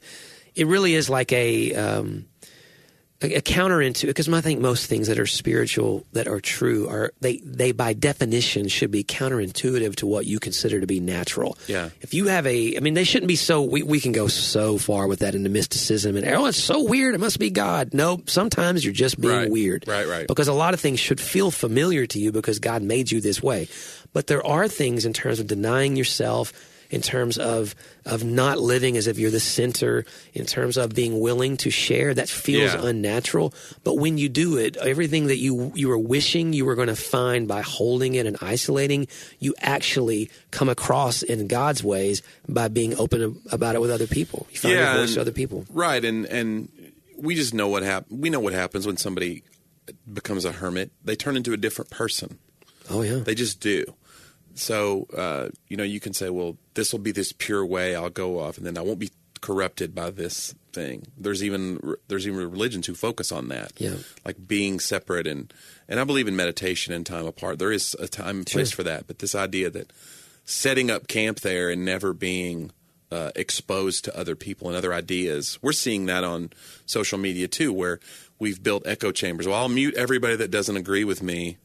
[0.56, 2.26] it really is like a um,
[3.32, 7.12] a, a counterintuitive because I think most things that are spiritual that are true are
[7.22, 11.58] they they by definition should be counterintuitive to what you consider to be natural.
[11.68, 11.90] Yeah.
[12.02, 13.62] If you have a, I mean, they shouldn't be so.
[13.62, 17.16] We we can go so far with that into mysticism and oh, it's so weird.
[17.16, 17.94] It must be God.
[17.94, 19.50] No, sometimes you're just being Right.
[19.52, 19.88] weird.
[19.88, 20.28] Right, right.
[20.28, 23.42] Because a lot of things should feel familiar to you because God made you this
[23.44, 23.68] way.
[24.14, 26.54] But there are things in terms of denying yourself
[26.90, 27.76] in terms of
[28.06, 32.14] of not living as if you're the center, in terms of being willing to share.
[32.14, 32.86] That feels Yeah.
[32.86, 33.54] unnatural.
[33.84, 36.96] But when you do it, everything that you you were wishing you were going to
[36.96, 39.08] find by holding it and isolating,
[39.40, 44.48] you actually come across in God's ways by being open about it with other people.
[44.52, 45.66] You find your voice and- to other people.
[45.72, 46.70] Right, and and
[47.18, 49.44] we just know what hap- We know what happens when somebody
[50.12, 50.92] becomes a hermit.
[51.04, 52.40] They turn into a different person.
[52.90, 53.18] Oh yeah.
[53.24, 53.84] They just do.
[54.56, 57.96] So uh, you know, you can say, "Well, this will be this pure way.
[57.96, 62.26] I'll go off, and then I won't be corrupted by this thing." There's even there's
[62.28, 63.96] even religions who focus on that, Yeah.
[64.26, 65.54] like being separate and
[65.88, 67.60] and I believe in meditation and time apart.
[67.60, 68.78] There is a time and place Sure.
[68.78, 69.92] for that, but this idea that
[70.46, 72.72] setting up camp there and never being
[73.12, 75.60] uh, exposed to other people and other ideas.
[75.62, 76.50] We're seeing that on
[76.86, 78.00] social media too, where
[78.40, 79.48] we've built echo chambers.
[79.48, 81.58] Well, I'll mute everybody that doesn't agree with me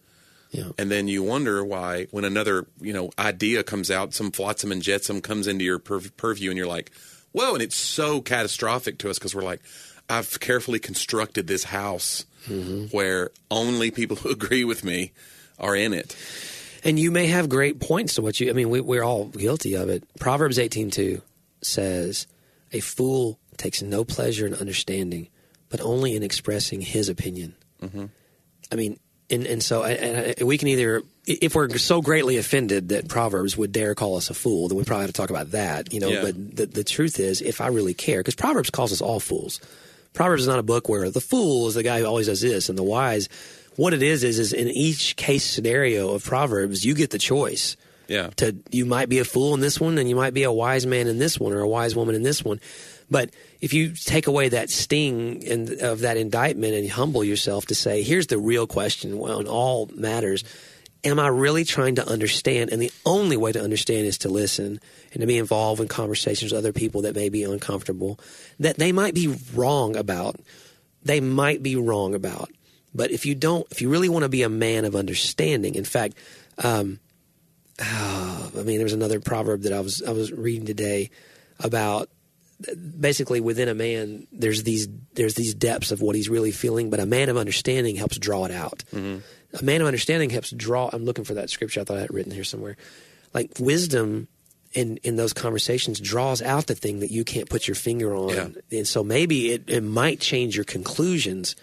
[0.51, 0.71] yeah.
[0.79, 4.83] and then you wonder why when another you know idea comes out some flotsam and
[4.83, 6.91] jetsam comes into your pur- purview and you're like
[7.33, 9.61] whoa and it's so catastrophic to us because we're like
[10.09, 12.25] i've carefully constructed this house
[12.91, 15.13] where only people who agree with me
[15.59, 16.17] are in it
[16.83, 18.49] And you may have great points to what you.
[18.49, 20.03] I mean, we, we're all guilty of it.
[20.19, 21.21] Proverbs eighteen two
[21.61, 22.27] says,
[22.73, 25.29] "A fool takes no pleasure in understanding,
[25.69, 28.07] but only in expressing his opinion." Mm-hmm.
[28.73, 28.99] I mean,
[29.31, 33.57] and and so and, and we can either, if we're so greatly offended that Proverbs
[33.57, 35.93] would dare call us a fool, then we probably have to talk about that.
[35.93, 36.23] You know, Yeah.
[36.23, 39.61] but the the truth is, if I really care, because Proverbs calls us all fools.
[40.13, 42.69] Proverbs is not a book where the fool is the guy who always does this,
[42.69, 43.29] and the wise.
[43.77, 47.77] What it is is is in each case scenario of Proverbs, you get the choice.
[48.09, 50.53] yeah To you might be a fool in this one, and you might be a
[50.53, 52.61] wise man in this one, or a wise woman in this one.
[53.11, 53.31] But
[53.61, 58.03] if you take away that sting and of that indictment and humble yourself to say,
[58.03, 60.45] here's the real question on all matters.
[61.03, 62.71] Am I really trying to understand?
[62.71, 64.81] And the only way to understand is to listen
[65.13, 68.21] and to be involved in conversations with other people that may be uncomfortable,
[68.61, 70.37] that they might be wrong about.
[71.03, 72.51] They might be wrong about.
[72.95, 75.85] But if you don't, if you really want to be a man of understanding, in
[75.85, 76.15] fact,
[76.59, 77.01] um,
[77.81, 81.11] oh, I mean, there was another proverb that I was I was reading today
[81.61, 82.11] about
[82.99, 87.01] basically within a man there's these there's these depths of what he's really feeling, but
[87.01, 88.85] a man of understanding helps draw it out.
[88.93, 89.19] Mm-hmm.
[89.61, 90.89] A man of understanding helps draw.
[90.93, 91.81] I'm looking for that scripture.
[91.81, 92.77] I thought I had it written here somewhere.
[93.35, 94.29] Like wisdom
[94.73, 98.29] in in those conversations draws out the thing that you can't put your finger on,
[98.31, 98.49] Yeah.
[98.79, 101.57] and so maybe it, it might change your conclusions.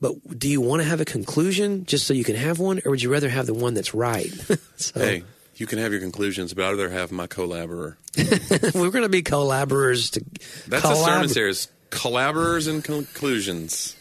[0.00, 2.90] But do you want to have a conclusion just so you can have one, or
[2.90, 4.30] would you rather have the one that's right?
[4.76, 5.24] so Hey,
[5.56, 7.98] you can have your conclusions, but I'd rather have my collaborator.
[8.74, 10.24] we're going to be collaborators to
[10.68, 11.68] That's a sermon series.
[11.90, 13.96] Collaborators and conclusions.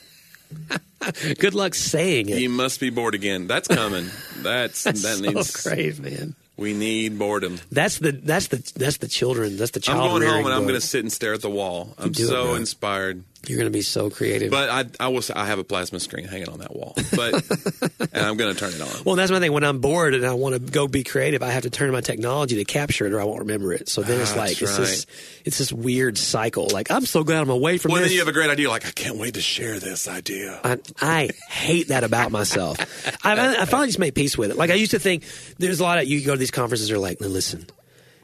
[1.39, 2.39] Good luck saying it.
[2.39, 3.47] You must be bored again.
[3.47, 4.09] That's coming.
[4.37, 5.63] That's, That's that so needs.
[5.63, 6.35] great, man.
[6.55, 7.59] We need boredom.
[7.71, 9.57] That's the that's the that's the children.
[9.57, 11.95] That's the I'm going home and I'm going to sit and stare at the wall.
[11.97, 13.23] I'm do it, so inspired.
[13.47, 14.51] You're going to be so creative.
[14.51, 15.21] But I, I will.
[15.21, 16.93] say I have a plasma screen hanging on that wall.
[17.15, 17.33] But
[18.13, 19.03] and I'm going to turn it on.
[19.03, 19.51] well, that's my thing.
[19.51, 21.99] When I'm bored and I want to go be creative, I have to turn my
[22.01, 23.89] technology to capture it, or I won't remember it.
[23.89, 25.05] So then it's Ah, like it's this
[25.43, 26.69] it's this weird cycle.
[26.71, 28.09] Like I'm so glad I'm away from Well, this.
[28.09, 28.69] then you have a great idea.
[28.69, 30.59] Like I can't wait to share this idea.
[30.63, 32.77] I, I hate that about myself.
[33.25, 34.57] I, I finally just made peace with it.
[34.57, 35.23] Like I used to think
[35.57, 36.91] there's a lot of you go to these conferences.
[36.91, 37.65] Are like, listen,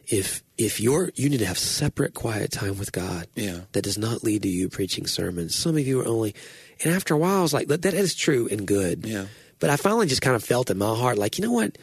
[0.09, 3.27] if if you're you need to have separate quiet time with God.
[3.35, 3.61] Yeah.
[3.71, 5.55] That does not lead to you preaching sermons.
[5.55, 6.35] Some of you are only,
[6.83, 9.05] and after a while, I was like, that, that is true and good.
[9.05, 9.27] Yeah.
[9.59, 11.77] But I finally just kind of felt in my heart, like, you know what?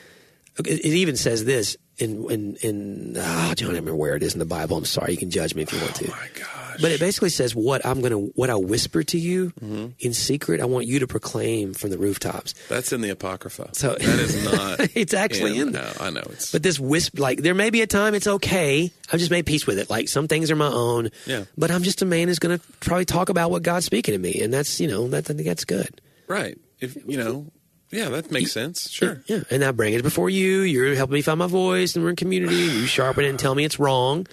[0.59, 3.15] It, it even says this in in in.
[3.17, 4.77] Oh, I don't remember where it is in the Bible.
[4.77, 5.13] I'm sorry.
[5.13, 6.07] You can judge me if you want to.
[6.07, 6.53] Oh my gosh.
[6.79, 9.87] But it basically says what I'm gonna what I whisper to you Mm-hmm.
[10.01, 10.61] in secret.
[10.61, 12.55] I want you to proclaim from the rooftops.
[12.69, 13.71] That's in the Apocrypha.
[13.73, 14.81] So- that is not.
[14.95, 16.23] It's actually in No, I know.
[16.31, 18.91] It's But this wisp, like there may be a time it's okay.
[19.11, 19.89] I've just made peace with it.
[19.89, 21.09] Like some things are my own.
[21.27, 21.45] Yeah.
[21.57, 24.43] But I'm just a man who's gonna probably talk about what God's speaking to me,
[24.43, 26.01] and that's you know that I think that's good.
[26.27, 26.59] right.
[26.79, 27.47] If you know,
[27.91, 28.91] yeah, that makes sense.
[28.91, 29.23] Sure.
[29.27, 29.43] Yeah.
[29.51, 30.63] And I bring it before you.
[30.63, 32.57] You're helping me find my voice, and we're in community.
[32.57, 34.27] You sharpen it and tell me it's wrong,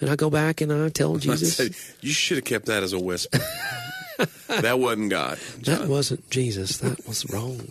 [0.00, 2.82] and I go back and I tell I Jesus said, you should have kept that
[2.82, 3.38] as a whisper.
[4.48, 5.38] that wasn't God.
[5.64, 6.78] that wasn't Jesus.
[6.78, 7.68] That was wrong.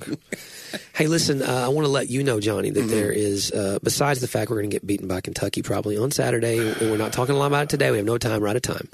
[0.93, 4.21] hey, listen, uh, I want to let you know, Johnny, that there is, uh, besides
[4.21, 7.13] the fact we're going to get beaten by Kentucky probably on Saturday, and we're not
[7.13, 7.91] talking a lot about it today.
[7.91, 8.87] We have no time, right at time.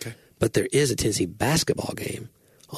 [0.00, 0.14] Okay.
[0.38, 2.28] But there is a Tennessee basketball game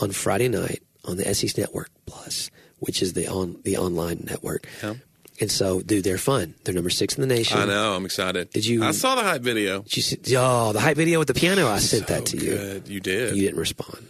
[0.02, 4.66] on Friday night on the SEC Network Plus, which is the on the online network.
[4.82, 4.94] Yeah.
[5.38, 6.54] And so, dude, they're fun.
[6.64, 7.58] They're number six in the nation.
[7.58, 7.94] I know.
[7.94, 8.50] I'm excited.
[8.50, 9.82] Did you- I saw the hype video.
[9.82, 11.66] Did you see, oh, the hype video with the piano.
[11.68, 12.50] I sent that to you.
[12.56, 12.88] good.
[12.88, 13.36] You did.
[13.36, 14.08] You didn't respond.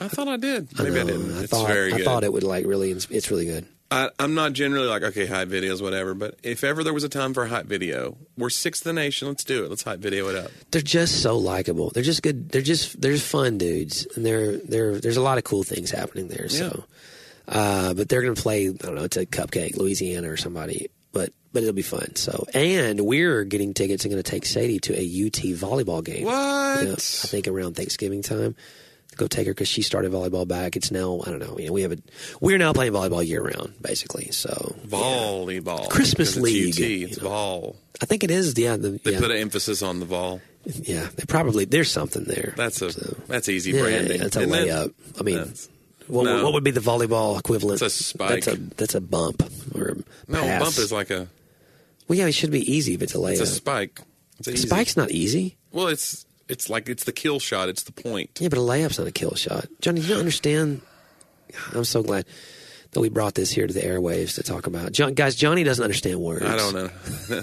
[0.00, 0.68] I thought I did.
[0.78, 1.06] Maybe I, know.
[1.08, 1.36] didn't.
[1.36, 2.04] I it's thought very I good.
[2.06, 2.90] thought it would like really.
[2.90, 3.66] It's really good.
[3.90, 6.14] I, I'm not generally like okay, hype videos, whatever.
[6.14, 9.00] But if ever there was a time for a hype video, we're sixth in the
[9.02, 9.28] nation.
[9.28, 9.68] Let's do it.
[9.68, 10.50] Let's hype video it up.
[10.70, 11.90] They're just so likable.
[11.90, 12.48] They're just good.
[12.48, 15.90] They're just they're just fun dudes, and they're they're there's a lot of cool things
[15.90, 16.48] happening there.
[16.48, 16.84] So,
[17.48, 18.68] uh, but they're gonna play.
[18.68, 19.04] I don't know.
[19.04, 20.88] It's a Cupcake, Louisiana, or somebody.
[21.12, 22.16] But but it'll be fun.
[22.16, 26.24] So, and we're getting tickets and going to take Sadie to a UT volleyball game.
[26.24, 26.32] What?
[26.86, 28.56] Yeah, I think around Thanksgiving time.
[29.16, 30.74] Go take her because she started volleyball back.
[30.74, 31.58] It's now I don't know.
[31.58, 31.98] You know, we have a
[32.40, 34.30] we're now playing volleyball year round basically.
[34.30, 35.90] So Volleyball.
[35.90, 36.84] Christmas Because league, it's UT.
[37.10, 37.28] It's you know.
[37.28, 37.76] vol.
[38.00, 38.58] I think it is.
[38.58, 40.40] Yeah, the, They yeah, put an emphasis on the vol.
[40.64, 41.08] yeah.
[41.14, 42.54] They probably there's something there.
[42.56, 42.88] That's a
[43.26, 44.20] that's easy Yeah, branding.
[44.20, 44.94] That's a layup.
[45.20, 45.68] I mean, That's-
[46.12, 46.44] what, no.
[46.44, 47.80] what would be the volleyball equivalent?
[47.82, 48.44] It's a spike.
[48.44, 49.42] That's a that's a bump
[49.74, 49.94] or a
[50.30, 51.28] No, bump is like a
[52.08, 53.32] well, yeah, it should be easy if it's a layup.
[53.32, 54.00] it's a spike.
[54.38, 55.56] It's a easy- Spike's not easy.
[55.72, 57.68] Well, it's it's like it's the kill shot.
[57.68, 58.30] It's the point.
[58.40, 59.66] Yeah, but a layup's not a kill shot.
[59.80, 60.82] Johnny, you don't understand.
[61.74, 62.26] I'm so glad
[62.90, 64.92] that we brought this here to the airwaves to talk about.
[64.92, 66.44] John, guys, Johnny doesn't understand words.
[66.44, 67.42] I don't know.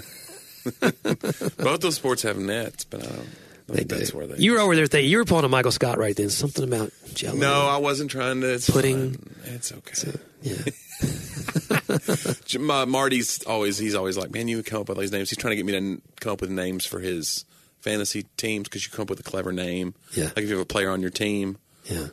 [1.58, 3.28] Both those sports have nets, but I don't.
[3.70, 3.96] I They think do.
[3.96, 4.36] that's where they.
[4.42, 6.28] you were over there thinking you were pulling a Michael Scott right then.
[6.30, 7.36] Something about jello.
[7.38, 8.52] no, I wasn't trying to.
[8.54, 9.12] It's Pudding.
[9.14, 9.54] fine.
[9.54, 10.18] It's okay.
[10.42, 10.56] Yeah.
[12.44, 15.30] J- Marty's always he's always like, man, you come up with all these names.
[15.30, 17.44] He's trying to get me to n- come up with names for his
[17.80, 19.94] fantasy teams because you come up with a clever name.
[20.14, 20.24] Yeah.
[20.26, 21.56] Like if you have a player on your team,
[21.86, 22.08] Yeah.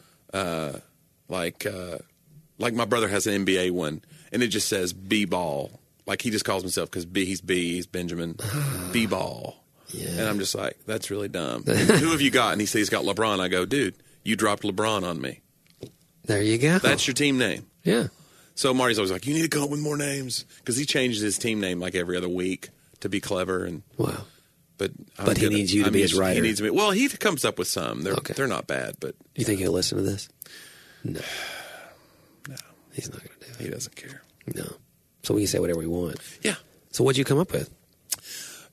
[1.28, 1.98] like uh,
[2.58, 4.02] like my brother has an NBA one,
[4.32, 5.80] and it just says B ball.
[6.06, 8.38] Like he just calls himself because B he's B he's Benjamin
[8.94, 9.64] B ball.
[9.90, 10.10] Yeah.
[10.10, 11.64] And I'm just like, that's really dumb.
[11.66, 12.52] Who have you got?
[12.52, 13.40] And he says he's got LeBron.
[13.40, 15.42] I go, dude, you dropped LeBron on me.
[16.26, 16.78] There you go.
[16.80, 17.66] That's your team name.
[17.84, 18.08] yeah.
[18.56, 21.22] So Marty's always like, you need to come up with more names because he changes
[21.22, 22.70] his team name like every other week
[23.02, 24.24] to be clever, and Wow.
[24.80, 26.34] But I'm But he needs you to I'm be his writer.
[26.36, 26.72] He needs me.
[26.72, 28.02] Well, he comes up with some.
[28.02, 28.34] They're Okay.
[28.34, 30.28] they're not bad, but You think he'll listen to this?
[31.04, 31.20] No.
[32.50, 32.56] no,
[32.94, 33.64] He's not going to do it.
[33.66, 34.24] he doesn't care.
[34.56, 34.68] No.
[35.24, 36.18] So we can say whatever we want.
[36.42, 36.56] Yeah.
[36.92, 37.70] So what'd you come up with?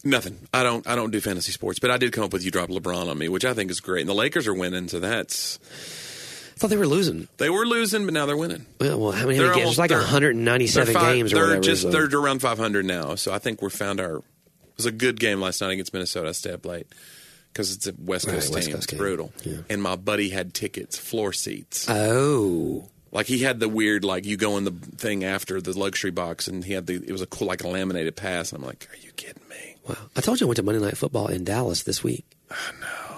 [0.05, 0.39] Nothing.
[0.53, 0.87] I don't.
[0.87, 3.17] I don't do fantasy sports, but I did come up with you drop LeBron on
[3.19, 4.01] me, which I think is great.
[4.01, 5.59] And the Lakers are winning, so that's
[6.57, 7.27] I thought they were losing.
[7.39, 8.67] they were losing, but now they're winning.
[8.81, 9.57] Well, well how many, They're games?
[9.57, 11.63] almost- It's like 197 five- games or they're whatever.
[11.63, 14.17] just so- they're around 500 now, so I think we found our.
[14.19, 14.23] It
[14.77, 16.29] was a good game last night against Minnesota.
[16.29, 16.87] I stayed up late
[17.53, 18.75] because it's a West Right, Coast West team.
[18.75, 18.99] Coast it's game.
[18.99, 19.33] brutal.
[19.45, 19.59] Yeah.
[19.71, 21.89] And my buddy had tickets, floor seats.
[21.89, 22.89] oh.
[23.13, 26.49] Like he had the weird, like you go in the thing after the luxury box,
[26.49, 26.95] and he had the.
[26.95, 28.53] It was a cool, like a laminated pass.
[28.53, 29.74] And I'm like, are you kidding me?
[29.89, 29.97] Wow.
[30.17, 32.25] I told you I went to Monday Night Football in Dallas this week.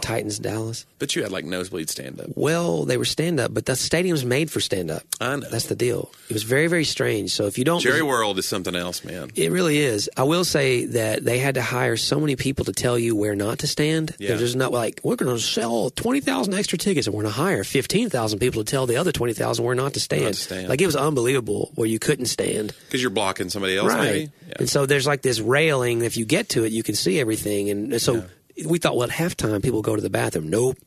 [0.00, 0.86] Titans, Dallas.
[0.98, 2.28] But you had like nosebleed stand up.
[2.34, 5.02] Well, they were stand up, but the stadium's made for stand up.
[5.20, 5.48] I know.
[5.50, 6.10] That's the deal.
[6.28, 7.32] It was very, very strange.
[7.32, 7.80] So if you don't.
[7.80, 9.30] Jerry World is something else, man.
[9.34, 10.08] It really is.
[10.16, 13.34] I will say that they had to hire so many people to tell you where
[13.34, 14.14] not to stand.
[14.18, 14.36] Yeah.
[14.36, 17.40] There's not like we're going to sell twenty thousand extra tickets, and we're going to
[17.40, 20.24] hire fifteen thousand people to tell the other twenty thousand where not to stand.
[20.24, 20.68] Not to stand.
[20.68, 22.74] Like it was unbelievable where you couldn't stand.
[22.86, 24.00] Because you're blocking somebody else, right.
[24.02, 24.30] maybe.
[24.48, 24.54] Yeah.
[24.60, 26.02] And so there's like this railing.
[26.02, 27.70] If you get to it, you can see everything.
[27.70, 28.24] And so
[28.64, 30.48] we thought, well, at halftime, people go to the bathroom.
[30.48, 30.78] Nope.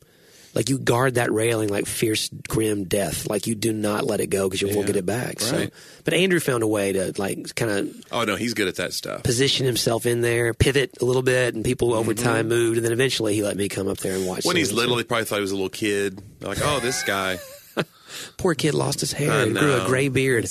[0.56, 3.30] Like you guard that railing like fierce, grim death.
[3.30, 5.40] Like you do not let it go because you won't get it back.
[5.42, 5.74] So, Right.
[6.04, 8.94] but Andrew found a way to like kind of oh no, he's good at that
[8.94, 9.22] stuff.
[9.22, 12.92] position himself in there, pivot a little bit, and people over time moved, and then
[12.94, 14.40] eventually he let me come up there and watch.
[14.40, 14.48] Mm-hmm.
[14.48, 16.20] When he's little, he probably thought he was a little kid.
[16.40, 17.38] They're like, oh, this guy.
[18.38, 20.50] poor kid lost his hair and grew a gray beard.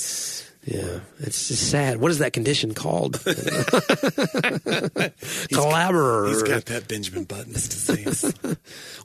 [0.65, 1.97] Yeah, it's just sad.
[1.97, 3.13] What is that condition called?
[5.49, 6.27] Collaborator.
[6.29, 8.33] He's got that Benjamin Buttons disease.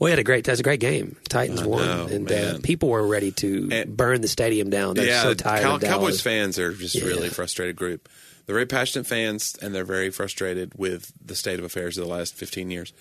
[0.00, 0.44] We had a great.
[0.44, 1.16] That's a great game.
[1.28, 4.94] Titans I won, know, and uh, people were ready to And- burn the stadium down.
[4.94, 7.04] They're yeah, so tired Cowboys fans are just Yeah.
[7.04, 8.08] really frustrated group.
[8.46, 12.12] They're very passionate fans, and they're very frustrated with the state of affairs of the
[12.12, 12.92] last 15 years.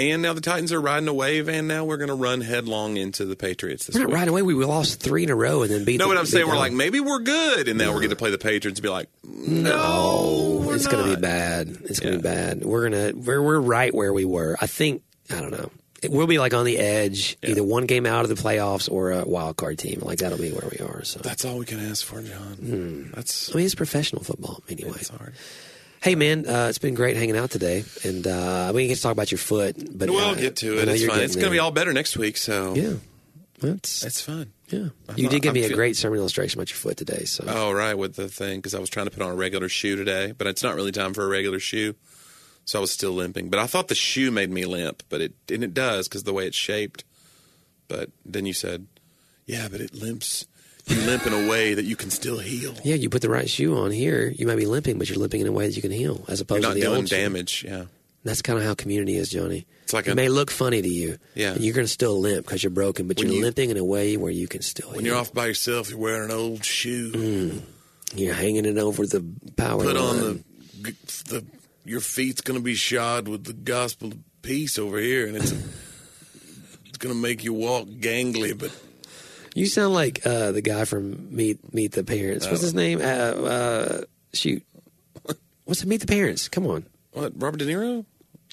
[0.00, 2.96] And now the Titans are riding a wave, and now we're going to run headlong
[2.96, 4.42] into the Patriots this We're not right away.
[4.42, 5.98] We lost three in a row and then beat.
[5.98, 8.16] No, the, but I'm saying we're like maybe we're good, and now we're going to
[8.16, 11.68] play the Patriots and be like, no, we're it's going to be bad.
[11.84, 12.64] It's going to be bad.
[12.64, 14.56] We're gonna we're we're right where we were.
[14.60, 15.70] I think I don't know.
[16.02, 17.50] It, we'll be like on the edge, Yeah.
[17.50, 20.00] either one game out of the playoffs or a wild card team.
[20.00, 21.04] Like that'll be where we are.
[21.04, 22.54] So That's all we can ask for, John.
[22.54, 23.10] Hmm.
[23.14, 24.92] That's I mean, it's professional football anyway.
[24.96, 25.34] it's hard.
[26.02, 29.02] Hey man, uh, it's been great hanging out today, and uh, we can get to
[29.02, 29.76] talk about your foot.
[29.98, 30.88] But We'll uh, get to it.
[30.88, 31.20] It's fine.
[31.20, 32.94] It's going to be all better next week, so Yeah,
[33.60, 34.50] that's it's fun.
[34.68, 34.88] yeah.
[35.10, 36.96] I'm You not- did give me I'm a feel- great sermon illustration about your foot
[36.96, 37.24] today.
[37.24, 39.68] So Oh, right, with the thing because I was trying to put on a regular
[39.68, 41.94] shoe today, but it's not really time for a regular shoe,
[42.64, 43.50] so I was still limping.
[43.50, 46.32] But I thought the shoe made me limp, but it and it does because the
[46.32, 47.04] way it's shaped.
[47.88, 48.86] But then you said,
[49.44, 50.46] "Yeah, but it limps.
[50.90, 52.74] You limp in a way that you can still heal.
[52.84, 54.28] yeah, you put the right shoe on here.
[54.36, 56.40] You might be limping, but you're limping in a way that you can heal, as
[56.40, 57.16] opposed not to the doing old shoe.
[57.16, 57.84] damage." Yeah,
[58.24, 59.66] That's kind of how community is, Johnny.
[59.84, 61.18] It's like it a- may look funny to you.
[61.34, 61.54] Yeah.
[61.58, 64.16] you're going to still limp because you're broken, but you're you- limping in a way
[64.16, 64.90] where you can still.
[64.90, 67.12] when you're off by yourself, you're wearing an old shoe.
[67.12, 67.60] Mm.
[68.16, 69.24] you're hanging it over the
[69.56, 70.18] power Put on
[70.82, 70.94] the
[71.28, 71.44] the
[71.84, 75.52] your feet's going to be shod with the gospel of peace over here, and it's
[76.86, 78.70] it's going to make you walk gangly, but
[79.54, 82.46] You sound like uh, the guy from Meet Meet the Parents.
[82.46, 82.66] What's Oh.
[82.66, 83.00] his name?
[83.00, 84.62] Uh, uh, shoot,
[85.64, 86.48] what's the Meet the Parents?
[86.48, 86.84] Come on.
[87.12, 87.32] what?
[87.36, 88.04] Robert De Niro?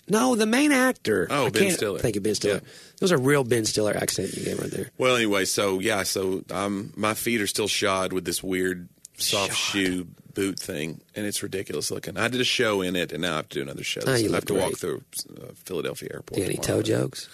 [0.09, 1.27] No, the main actor.
[1.29, 1.99] Oh, I Ben Stiller.
[1.99, 2.55] Thank you, Ben Stiller.
[2.55, 2.59] Yeah.
[2.95, 4.89] It was a real Ben Stiller accent you gave right there.
[4.97, 8.87] Well, anyway, so yeah, so um, my feet are still shod with this weird
[9.17, 9.57] soft Shod.
[9.57, 12.17] shoe boot thing, and it's ridiculous looking.
[12.17, 14.01] I did a show in it, and now I have to do another show.
[14.07, 14.77] Ah, So you I have to walk great.
[14.77, 15.03] through
[15.41, 16.35] uh, Philadelphia Airport.
[16.35, 16.81] Do you have any tomorrow.
[16.81, 17.29] toe jokes?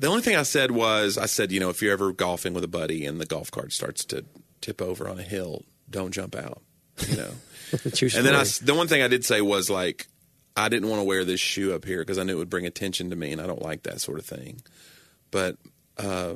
[0.00, 2.64] The only thing I said was, I said, you know, if you're ever golfing with
[2.64, 4.24] a buddy and the golf cart starts to
[4.60, 6.62] tip over on a hill, don't jump out.
[7.08, 7.30] You know.
[7.70, 10.06] And then I, the one thing I did say was like,
[10.56, 12.64] I didn't want to wear this shoe up here because I knew it would bring
[12.64, 14.62] attention to me, and I don't like that sort of thing.
[15.30, 15.56] But
[15.98, 16.34] uh,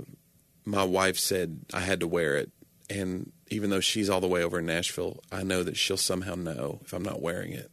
[0.66, 2.50] my wife said I had to wear it,
[2.90, 6.34] and even though she's all the way over in Nashville, I know that she'll somehow
[6.34, 7.70] know if I'm not wearing it.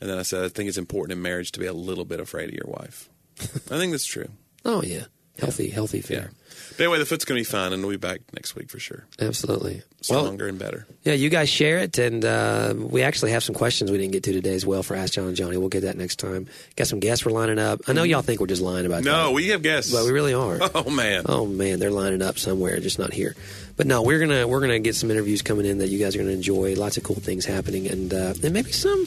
[0.00, 2.20] And then I said, I think it's important in marriage to be a little bit
[2.20, 3.08] afraid of your wife.
[3.40, 4.28] I think that's true.
[4.64, 5.04] Oh yeah,
[5.38, 6.28] healthy, healthy Yeah.
[6.76, 8.78] But anyway, the foot's going to be fine, and we'll be back next week for
[8.78, 9.04] sure.
[9.20, 9.82] Absolutely.
[10.08, 10.86] Well, Stronger and better.
[11.04, 14.22] yeah, you guys share it, and uh, we actually have some questions we didn't get
[14.24, 15.56] to today as well for Ask John and Johnny.
[15.58, 16.46] We'll get that next time.
[16.76, 17.80] Got some guests we're lining up.
[17.86, 19.10] I know y'all think we're just lying about that.
[19.10, 19.92] No, we have guests.
[19.92, 20.58] but we really are.
[20.74, 21.24] Oh man.
[21.26, 23.34] Oh man, they're lining up somewhere, just not here.
[23.76, 26.18] But no, we're gonna we're gonna get some interviews coming in that you guys are
[26.18, 26.74] gonna enjoy.
[26.74, 29.06] Lots of cool things happening, and uh, and maybe some.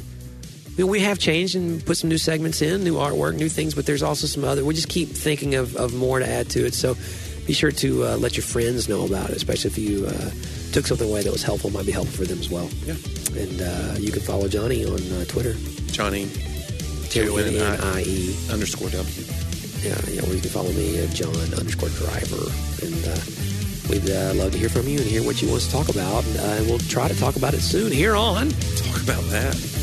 [0.77, 3.85] Mean, we have changed and put some new segments in, new artwork, new things, but
[3.85, 4.65] there's also some other.
[4.65, 6.73] We just keep thinking of, of more to add to it.
[6.73, 6.95] So
[7.45, 10.31] be sure to uh, let your friends know about it, especially if you uh,
[10.71, 12.69] took something away that was helpful, might be helpful for them as well.
[12.85, 12.95] Yeah.
[13.39, 15.53] And uh, you can follow Johnny on uh, Twitter.
[15.87, 16.27] Johnny
[17.09, 19.25] K O N N I E underscore W.
[19.81, 20.21] Yeah, yeah.
[20.25, 22.49] Or you can follow me at John underscore Driver,
[22.81, 23.19] and uh,
[23.89, 25.89] we'd uh, love to hear from you and hear what you want us to talk
[25.89, 26.25] about.
[26.25, 28.49] And, uh, and we'll try to talk about it soon here on.
[28.77, 29.82] Talk about that.